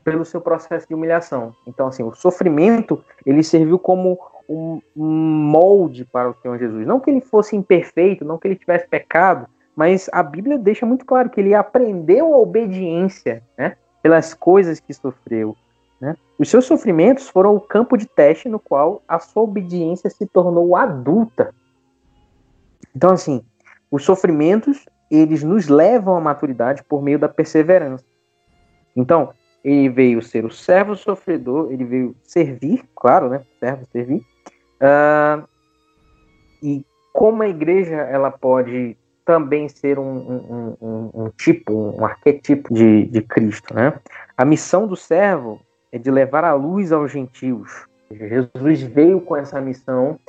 [0.05, 1.53] pelo seu processo de humilhação.
[1.67, 4.17] Então, assim, o sofrimento ele serviu como
[4.47, 6.85] um, molde para o Senhor Jesus.
[6.85, 11.05] Não que ele fosse imperfeito, não que ele tivesse pecado, mas a Bíblia deixa muito
[11.05, 15.55] claro que ele aprendeu a obediência, né, pelas coisas que sofreu.
[15.99, 16.15] Né?
[16.37, 20.75] Os seus sofrimentos foram o campo de teste no qual a sua obediência se tornou
[20.75, 21.53] adulta.
[22.95, 23.43] Então, assim,
[23.91, 28.03] os sofrimentos eles nos levam à maturidade por meio da perseverança.
[28.95, 29.33] Então,
[29.63, 33.43] ele veio ser o servo sofredor, ele veio servir, claro, né?
[33.59, 34.21] Servo servir.
[34.81, 35.47] Uh,
[36.61, 42.73] e como a igreja ela pode também ser um, um, um, um tipo, um arquetipo
[42.73, 43.93] de, de Cristo, né?
[44.37, 45.59] A missão do servo
[45.91, 47.85] é de levar a luz aos gentios.
[48.11, 50.19] Jesus veio com essa missão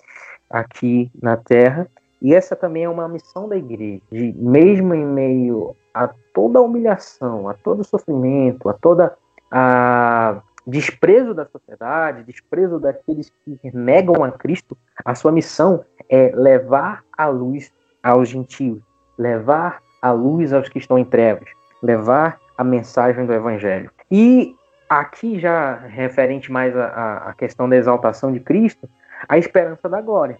[0.48, 1.86] aqui na Terra
[2.22, 6.62] e essa também é uma missão da igreja, de, mesmo em meio a toda a
[6.62, 9.16] humilhação, a todo o sofrimento, a toda
[9.50, 17.04] a desprezo da sociedade, desprezo daqueles que negam a Cristo, a sua missão é levar
[17.16, 18.82] a luz aos gentios,
[19.18, 21.48] levar a luz aos que estão em trevas,
[21.82, 23.90] levar a mensagem do evangelho.
[24.10, 24.54] E
[24.88, 28.88] Aqui, já referente mais à, questão da exaltação de Cristo,
[29.28, 30.38] a esperança da glória.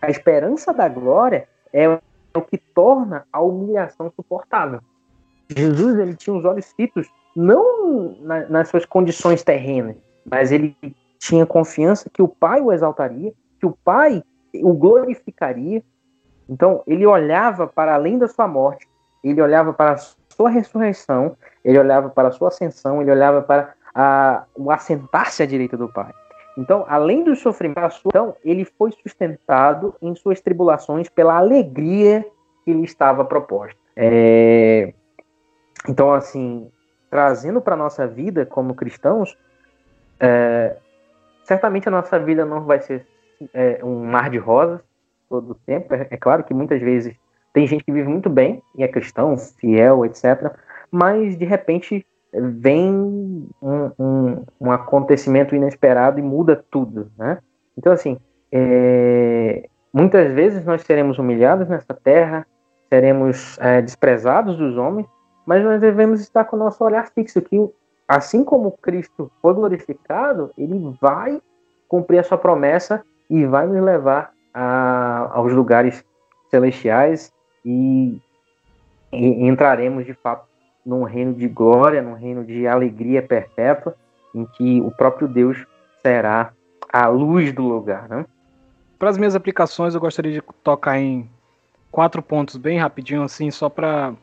[0.00, 1.86] A esperança da glória é
[2.34, 4.80] o que torna a humilhação suportável.
[5.54, 9.96] Jesus ele tinha os olhos fitos não na, nas suas condições terrenas,
[10.30, 10.76] mas ele
[11.18, 14.22] tinha confiança que o Pai o exaltaria, que o Pai
[14.54, 15.82] o glorificaria.
[16.48, 18.88] Então ele olhava para além da sua morte,
[19.22, 23.74] ele olhava para a sua ressurreição, ele olhava para a sua ascensão, ele olhava para
[23.94, 26.12] a, o assentar-se à direita do Pai.
[26.56, 32.26] Então, além do sofrimento, então, ele foi sustentado em suas tribulações pela alegria
[32.64, 33.78] que lhe estava proposta.
[33.96, 34.92] É...
[35.88, 36.70] Então, assim,
[37.12, 39.36] trazendo para a nossa vida como cristãos,
[40.18, 40.78] é...
[41.44, 43.06] certamente a nossa vida não vai ser
[43.52, 44.80] é, um mar de rosas
[45.28, 45.92] todo o tempo.
[45.94, 47.14] É, é claro que muitas vezes
[47.52, 50.56] tem gente que vive muito bem e é cristão, fiel, etc.
[50.90, 53.46] Mas, de repente, vem um,
[53.98, 57.40] um, um, acontecimento inesperado e muda tudo, né?
[57.76, 58.16] Então, assim,
[58.50, 62.46] é, muitas vezes nós seremos humilhados nessa terra,
[62.88, 65.06] seremos é, desprezados dos homens,
[65.46, 67.56] mas nós devemos estar com o nosso olhar fixo, que
[68.06, 71.40] assim como Cristo foi glorificado, ele vai
[71.88, 76.04] cumprir a sua promessa e vai nos levar a, aos lugares
[76.50, 77.32] celestiais
[77.64, 78.20] e,
[79.12, 80.46] e entraremos de fato
[80.84, 83.94] num reino de glória, num reino de alegria perpétua,
[84.34, 85.64] em que o próprio Deus
[86.02, 86.52] será
[86.92, 88.08] a luz do lugar.
[88.08, 88.26] Né?
[89.02, 91.28] para as minhas aplicações, eu gostaria de tocar em
[91.90, 94.14] quatro pontos bem rapidinho, assim, só para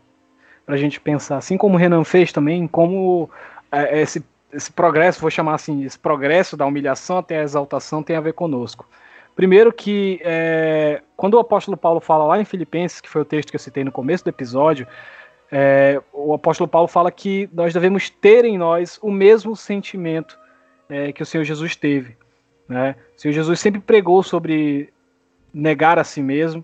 [0.73, 3.29] a gente pensar, assim como o Renan fez também, como
[3.71, 8.15] é, esse, esse progresso, vou chamar assim, esse progresso da humilhação até a exaltação tem
[8.15, 8.87] a ver conosco.
[9.35, 13.49] Primeiro que é, quando o apóstolo Paulo fala lá em Filipenses, que foi o texto
[13.49, 14.85] que eu citei no começo do episódio,
[15.51, 20.37] é, o apóstolo Paulo fala que nós devemos ter em nós o mesmo sentimento
[20.89, 22.17] é, que o Senhor Jesus teve.
[22.67, 22.95] Né?
[23.17, 24.93] O Senhor Jesus sempre pregou sobre
[25.53, 26.63] negar a si mesmo,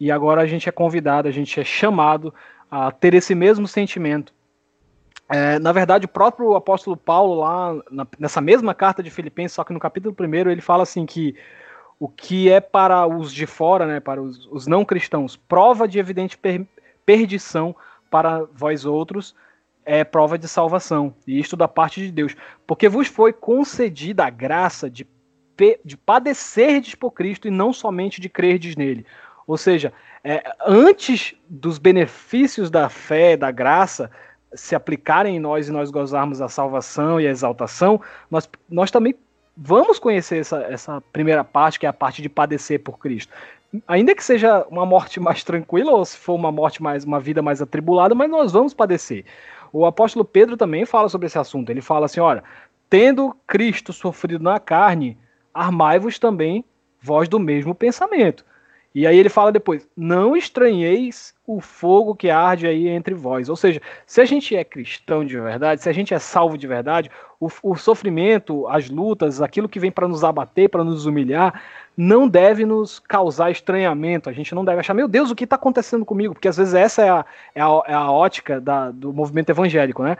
[0.00, 2.32] e agora a gente é convidado, a gente é chamado
[2.72, 4.32] a ter esse mesmo sentimento.
[5.28, 9.62] É, na verdade, o próprio apóstolo Paulo, lá na, nessa mesma carta de Filipenses, só
[9.62, 11.36] que no capítulo 1, ele fala assim que
[12.00, 15.98] o que é para os de fora, né, para os, os não cristãos, prova de
[15.98, 16.66] evidente per,
[17.04, 17.76] perdição
[18.10, 19.34] para vós outros,
[19.84, 22.34] é prova de salvação, e isto da parte de Deus,
[22.66, 25.06] porque vos foi concedida a graça de,
[25.84, 29.04] de padecerdes por Cristo e não somente de crerdes nele.
[29.46, 29.92] Ou seja,
[30.24, 34.10] é, antes dos benefícios da fé, da graça,
[34.54, 39.14] se aplicarem em nós e nós gozarmos a salvação e a exaltação, nós, nós também
[39.56, 43.32] vamos conhecer essa, essa primeira parte, que é a parte de padecer por Cristo.
[43.88, 47.42] Ainda que seja uma morte mais tranquila, ou se for uma morte mais, uma vida
[47.42, 49.24] mais atribulada, mas nós vamos padecer.
[49.72, 51.70] O apóstolo Pedro também fala sobre esse assunto.
[51.70, 52.44] Ele fala assim: olha,
[52.90, 55.16] tendo Cristo sofrido na carne,
[55.54, 56.64] armai-vos também
[57.00, 58.44] vós do mesmo pensamento.
[58.94, 63.48] E aí ele fala depois: não estranheis o fogo que arde aí entre vós.
[63.48, 66.66] Ou seja, se a gente é cristão de verdade, se a gente é salvo de
[66.66, 71.62] verdade, o, o sofrimento, as lutas, aquilo que vem para nos abater, para nos humilhar,
[71.96, 74.28] não deve nos causar estranhamento.
[74.28, 76.34] A gente não deve achar, meu Deus, o que está acontecendo comigo?
[76.34, 77.24] Porque às vezes essa é a,
[77.54, 80.16] é a, é a ótica da, do movimento evangélico, né?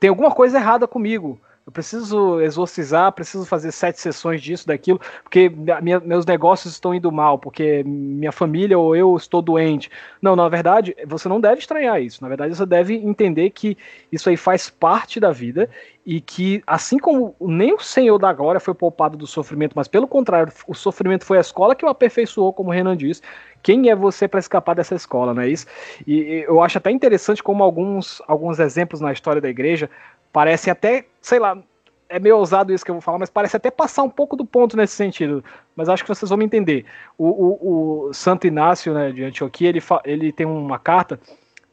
[0.00, 5.48] Tem alguma coisa errada comigo eu preciso exorcizar, preciso fazer sete sessões disso, daquilo, porque
[5.48, 9.90] minha, meus negócios estão indo mal, porque minha família ou eu estou doente.
[10.20, 12.22] Não, na verdade, você não deve estranhar isso.
[12.22, 13.78] Na verdade, você deve entender que
[14.12, 15.70] isso aí faz parte da vida
[16.04, 20.06] e que, assim como nem o Senhor da glória foi poupado do sofrimento, mas pelo
[20.06, 23.22] contrário, o sofrimento foi a escola que o aperfeiçoou, como o Renan disse.
[23.62, 25.64] Quem é você para escapar dessa escola, não é isso?
[26.06, 29.88] E eu acho até interessante como alguns, alguns exemplos na história da igreja
[30.34, 31.56] parecem até, sei lá,
[32.08, 34.44] é meio ousado isso que eu vou falar, mas parece até passar um pouco do
[34.44, 35.44] ponto nesse sentido.
[35.76, 36.84] Mas acho que vocês vão me entender.
[37.16, 41.20] O, o, o Santo Inácio né, de Antioquia, ele, ele tem uma carta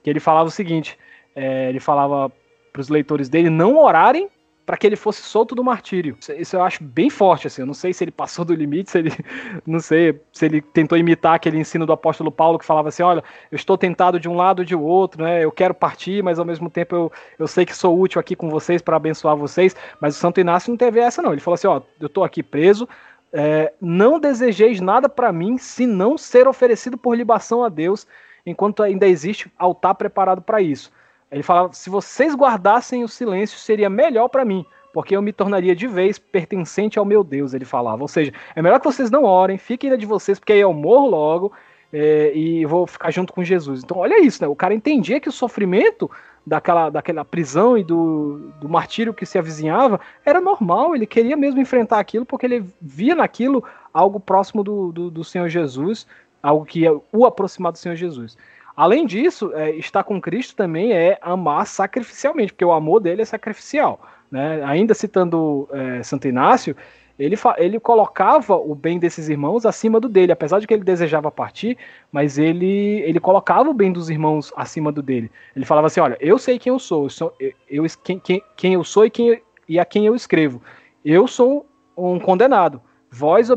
[0.03, 0.97] que ele falava o seguinte:
[1.35, 2.31] é, ele falava
[2.71, 4.29] para os leitores dele não orarem
[4.71, 6.17] para que ele fosse solto do martírio.
[6.37, 7.61] Isso eu acho bem forte, assim.
[7.61, 9.11] Eu não sei se ele passou do limite, se ele.
[9.67, 13.21] Não sei, se ele tentou imitar aquele ensino do apóstolo Paulo que falava assim: olha,
[13.51, 15.43] eu estou tentado de um lado ou de outro, né?
[15.43, 18.49] Eu quero partir, mas ao mesmo tempo eu, eu sei que sou útil aqui com
[18.49, 19.75] vocês para abençoar vocês.
[19.99, 21.33] Mas o Santo Inácio não teve essa, não.
[21.33, 22.87] Ele falou assim: ó, eu estou aqui preso.
[23.33, 28.07] É, não desejeis nada para mim, senão ser oferecido por libação a Deus,
[28.45, 30.93] enquanto ainda existe altar preparado para isso.
[31.31, 35.75] Ele fala: se vocês guardassem o silêncio, seria melhor para mim, porque eu me tornaria
[35.75, 37.53] de vez pertencente ao meu Deus.
[37.53, 38.01] Ele falava.
[38.01, 40.73] Ou seja, é melhor que vocês não orem, fiquem na de vocês, porque aí eu
[40.73, 41.53] morro logo
[41.93, 43.83] é, e vou ficar junto com Jesus.
[43.83, 44.47] Então, olha isso, né?
[44.47, 46.09] O cara entendia que o sofrimento
[46.45, 50.95] daquela, daquela prisão e do, do martírio que se avizinhava era normal.
[50.95, 53.63] Ele queria mesmo enfrentar aquilo porque ele via naquilo
[53.93, 56.07] algo próximo do, do, do Senhor Jesus,
[56.41, 58.37] algo que ia o aproximar do Senhor Jesus.
[58.75, 63.25] Além disso, é, estar com Cristo também é amar sacrificialmente, porque o amor dele é
[63.25, 64.01] sacrificial.
[64.29, 64.63] Né?
[64.63, 66.75] Ainda citando é, Santo Inácio,
[67.19, 71.29] ele, ele colocava o bem desses irmãos acima do dele, apesar de que ele desejava
[71.29, 71.77] partir,
[72.11, 75.29] mas ele, ele colocava o bem dos irmãos acima do dele.
[75.55, 77.33] Ele falava assim: Olha, eu sei quem eu sou, eu, sou,
[77.69, 80.61] eu quem, quem, quem eu sou e, quem, e a quem eu escrevo.
[81.05, 82.81] Eu sou um condenado.
[83.11, 83.49] Vós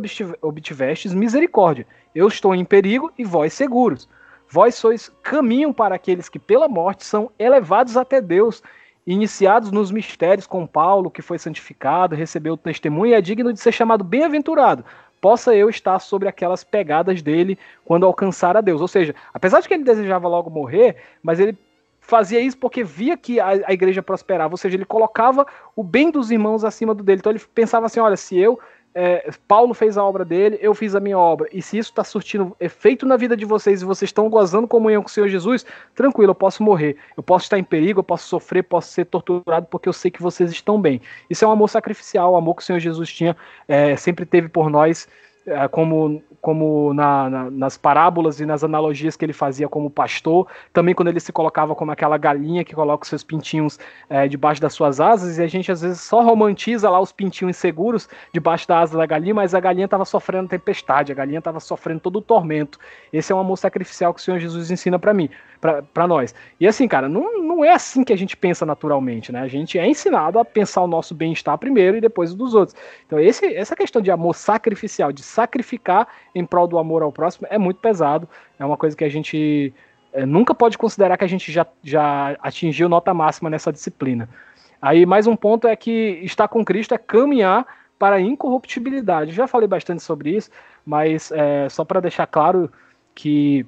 [0.43, 1.87] obtivestes misericórdia.
[2.15, 4.09] Eu estou em perigo e vós seguros.
[4.55, 8.63] Vós sois caminho para aqueles que pela morte são elevados até Deus,
[9.05, 13.59] iniciados nos mistérios com Paulo, que foi santificado, recebeu o testemunho e é digno de
[13.59, 14.85] ser chamado bem-aventurado.
[15.21, 18.81] Possa eu estar sobre aquelas pegadas dele quando alcançar a Deus.
[18.81, 21.59] Ou seja, apesar de que ele desejava logo morrer, mas ele
[22.01, 25.45] fazia isso porque via que a, a, igreja prosperava, ou seja, ele colocava
[25.75, 27.19] o bem dos irmãos acima do dele.
[27.19, 28.61] Então ele pensava assim: olha, se eu
[28.95, 32.05] é, Paulo fez a obra dele, eu fiz a minha obra, e se isso está
[32.05, 35.67] surtindo efeito na vida de vocês e vocês estão gozando comunhão com o Senhor Jesus,
[35.95, 39.67] tranquilo, eu posso morrer, eu posso estar em perigo, eu posso sofrer, posso ser torturado,
[39.67, 41.01] porque eu sei que vocês estão bem.
[41.29, 43.37] Isso é um amor sacrificial, o amor que o Senhor Jesus tinha,
[43.67, 45.09] é, sempre teve por nós,
[45.71, 50.95] como, como na, na, nas parábolas e nas analogias que ele fazia como pastor, também
[50.95, 53.79] quando ele se colocava como aquela galinha que coloca os seus pintinhos
[54.09, 57.57] é, debaixo das suas asas, e a gente às vezes só romantiza lá os pintinhos
[57.57, 61.61] inseguros debaixo da asa da galinha, mas a galinha estava sofrendo tempestade, a galinha estava
[61.61, 62.79] sofrendo todo o tormento.
[63.13, 65.29] Esse é um amor sacrificial que o Senhor Jesus ensina para mim,
[65.65, 66.35] para nós.
[66.61, 69.41] E assim, cara, não, não é assim que a gente pensa naturalmente, né?
[69.41, 72.77] A gente é ensinado a pensar o nosso bem-estar primeiro e depois o dos outros.
[73.07, 77.47] Então, esse, essa questão de amor sacrificial, de sacrificar em prol do amor ao próximo,
[77.51, 78.29] é muito pesado.
[78.59, 79.73] É uma coisa que a gente
[80.13, 84.29] é, nunca pode considerar que a gente já, já atingiu nota máxima nessa disciplina.
[84.83, 87.67] Aí, mais um ponto é que estar com Cristo é caminhar
[87.99, 89.33] para a incorruptibilidade.
[89.33, 90.51] Já falei bastante sobre isso,
[90.85, 92.71] mas é, só para deixar claro
[93.15, 93.65] que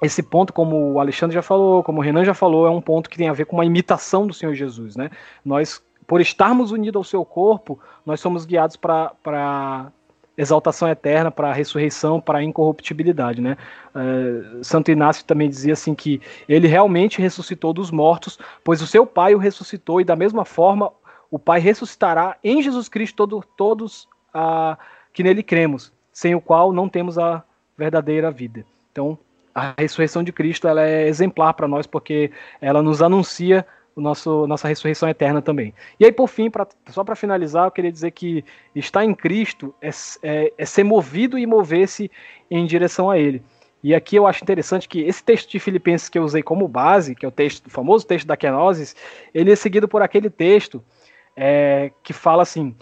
[0.00, 3.10] esse ponto, como o Alexandre já falou, como o Renan já falou, é um ponto
[3.10, 5.10] que tem a ver com uma imitação do Senhor Jesus, né?
[5.44, 9.92] Nós, por estarmos unidos ao seu corpo, nós somos guiados para
[10.36, 13.56] exaltação eterna, para a ressurreição, para a incorruptibilidade, né?
[13.92, 19.04] Uh, Santo Inácio também dizia assim que ele realmente ressuscitou dos mortos, pois o seu
[19.04, 20.92] Pai o ressuscitou e da mesma forma
[21.28, 24.78] o Pai ressuscitará em Jesus Cristo todo, todos uh,
[25.12, 27.42] que nele cremos, sem o qual não temos a
[27.76, 28.64] verdadeira vida.
[28.92, 29.18] Então,
[29.58, 32.30] a ressurreição de Cristo ela é exemplar para nós porque
[32.60, 35.74] ela nos anuncia o nosso, nossa ressurreição eterna também.
[35.98, 38.44] E aí, por fim, pra, só para finalizar, eu queria dizer que
[38.74, 39.90] estar em Cristo é,
[40.22, 42.08] é, é ser movido e mover-se
[42.48, 43.42] em direção a Ele.
[43.82, 47.14] E aqui eu acho interessante que esse texto de Filipenses que eu usei como base,
[47.14, 48.94] que é o texto, o famoso texto da kenosis,
[49.34, 50.82] ele é seguido por aquele texto
[51.36, 52.74] é, que fala assim: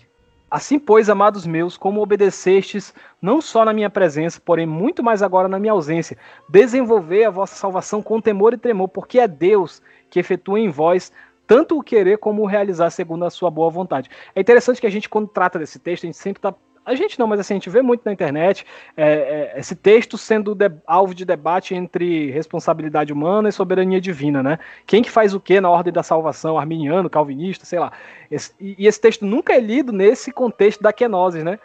[0.49, 5.49] Assim, pois, amados meus, como obedecestes, não só na minha presença, porém muito mais agora
[5.49, 6.17] na minha ausência,
[6.49, 11.13] desenvolver a vossa salvação com temor e tremor, porque é Deus que efetua em vós
[11.47, 14.11] tanto o querer como o realizar segundo a sua boa vontade.
[14.35, 16.55] É interessante que a gente, quando trata desse texto, a gente sempre está
[16.87, 18.65] a gente não, mas assim, a gente vê muito na internet
[18.97, 24.41] é, é, esse texto sendo de, alvo de debate entre responsabilidade humana e soberania divina,
[24.41, 24.59] né?
[24.87, 27.91] Quem que faz o que na ordem da salvação, arminiano, calvinista, sei lá.
[28.31, 31.59] Esse, e, e, esse texto nunca é lido nesse contexto da kenosis, né?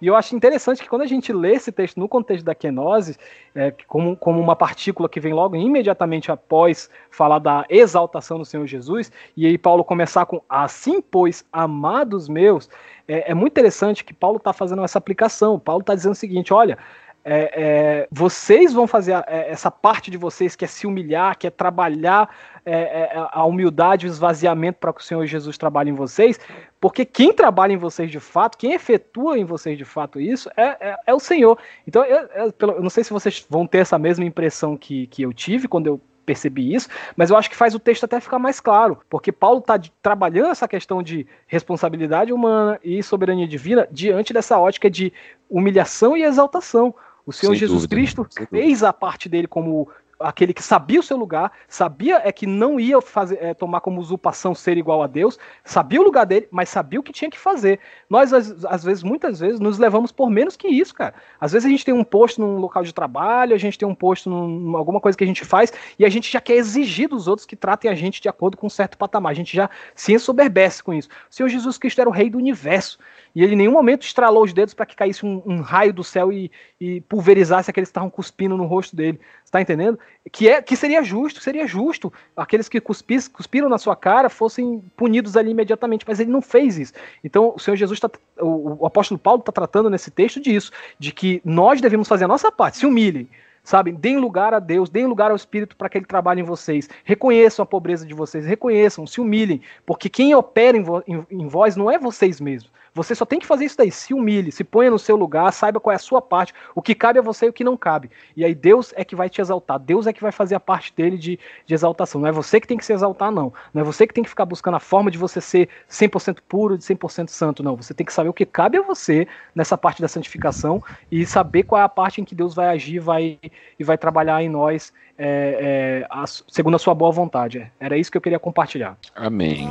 [0.00, 3.18] E eu acho interessante que quando a gente lê esse texto no contexto da kenosis,
[3.54, 8.66] é, como, como uma partícula que vem logo imediatamente após falar da exaltação do Senhor
[8.66, 12.70] Jesus, e aí Paulo começar com assim, pois, amados meus,
[13.06, 15.58] é, é muito interessante que Paulo está fazendo essa aplicação.
[15.58, 16.78] Paulo está dizendo o seguinte: olha,
[17.24, 21.36] é, é, vocês vão fazer a, é, essa parte de vocês que é se humilhar,
[21.36, 25.90] que é trabalhar é, é, a humildade, o esvaziamento para que o Senhor Jesus trabalhe
[25.90, 26.38] em vocês,
[26.80, 30.98] porque quem trabalha em vocês de fato, quem efetua em vocês de fato isso, é,
[31.06, 31.58] é o Senhor.
[31.86, 35.22] Então, eu, eu, eu, não sei se vocês vão ter essa mesma impressão que, que
[35.22, 38.38] eu tive quando eu percebi isso, mas eu acho que faz o texto até ficar
[38.38, 44.32] mais claro, porque Paulo está trabalhando essa questão de responsabilidade humana e soberania divina diante
[44.32, 45.12] dessa ótica de
[45.48, 46.94] humilhação e exaltação.
[47.30, 51.02] O Senhor Sem Jesus dúvida, Cristo fez a parte dele como aquele que sabia o
[51.02, 55.06] seu lugar, sabia é que não ia fazer, é, tomar como usurpação ser igual a
[55.06, 57.78] Deus, sabia o lugar dele, mas sabia o que tinha que fazer.
[58.08, 61.14] Nós, às, vezes, muitas vezes, nos levamos por menos que isso, cara.
[61.40, 63.94] Às vezes a gente tem um posto num local de trabalho, a gente tem um
[63.94, 67.26] posto num alguma coisa que a gente faz, e a gente já quer exigir dos
[67.26, 69.30] outros que tratem a gente de acordo com um certo patamar.
[69.30, 71.08] A gente já se ensoberbece com isso.
[71.30, 72.98] O Senhor Jesus Cristo era o rei do universo.
[73.34, 76.02] E ele em nenhum momento estralou os dedos para que caísse um, um, raio do
[76.02, 76.50] céu e,
[76.80, 79.20] e pulverizasse aqueles que estavam cuspindo no rosto dele.
[79.44, 79.98] Está entendendo?
[80.32, 84.82] Que, é, que seria justo, seria justo aqueles que cuspis, cuspiram na sua cara fossem
[84.96, 86.92] punidos ali imediatamente, mas ele não fez isso.
[87.22, 88.10] Então o Senhor Jesus está.
[88.40, 92.28] O, o apóstolo Paulo está tratando nesse texto disso, de que nós devemos fazer a
[92.28, 93.28] nossa parte, se humilhem
[93.62, 93.92] sabe?
[93.92, 96.88] Deem lugar a Deus, deem lugar ao Espírito para que ele trabalhe em vocês.
[97.04, 101.46] Reconheçam a pobreza de vocês, reconheçam, se humilhem, porque quem opera em, vo em, em
[101.46, 102.70] vós não é vocês mesmos.
[102.94, 105.78] Você só tem que fazer isso daí, se humilhe, se ponha no seu lugar, saiba
[105.78, 108.10] qual é a sua parte, o que cabe a você e o que não cabe.
[108.36, 110.92] E aí Deus é que vai te exaltar, Deus é que vai fazer a parte
[110.94, 112.20] dele de, de exaltação.
[112.20, 113.52] Não é você que tem que se exaltar, não.
[113.72, 116.76] Não é você que tem que ficar buscando a forma de você ser 100% puro,
[116.76, 117.76] de 100% santo, não.
[117.76, 121.62] Você tem que saber o que cabe a você nessa parte da santificação e saber
[121.62, 123.38] qual é a parte em que Deus vai agir vai,
[123.78, 127.70] e vai trabalhar em nós é, é, a, segundo a sua boa vontade.
[127.78, 128.96] Era isso que eu queria compartilhar.
[129.14, 129.68] Amém.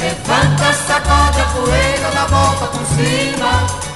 [0.00, 3.90] Levanta, sacode a poeira, dá volta por cima.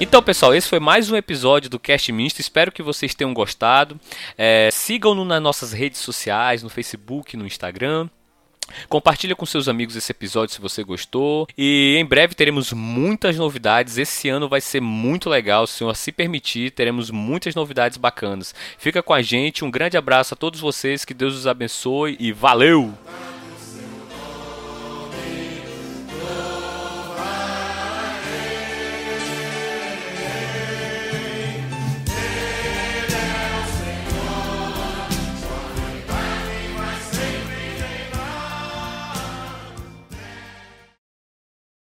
[0.00, 2.40] Então, pessoal, esse foi mais um episódio do Cast Misto.
[2.40, 3.98] Espero que vocês tenham gostado.
[4.36, 8.08] É, Sigam-nos nas nossas redes sociais, no Facebook, no Instagram.
[8.88, 11.46] Compartilha com seus amigos esse episódio se você gostou.
[11.56, 13.98] E em breve teremos muitas novidades.
[13.98, 18.54] Esse ano vai ser muito legal, se o senhor se permitir, teremos muitas novidades bacanas.
[18.78, 22.32] Fica com a gente, um grande abraço a todos vocês, que Deus os abençoe e
[22.32, 22.94] valeu!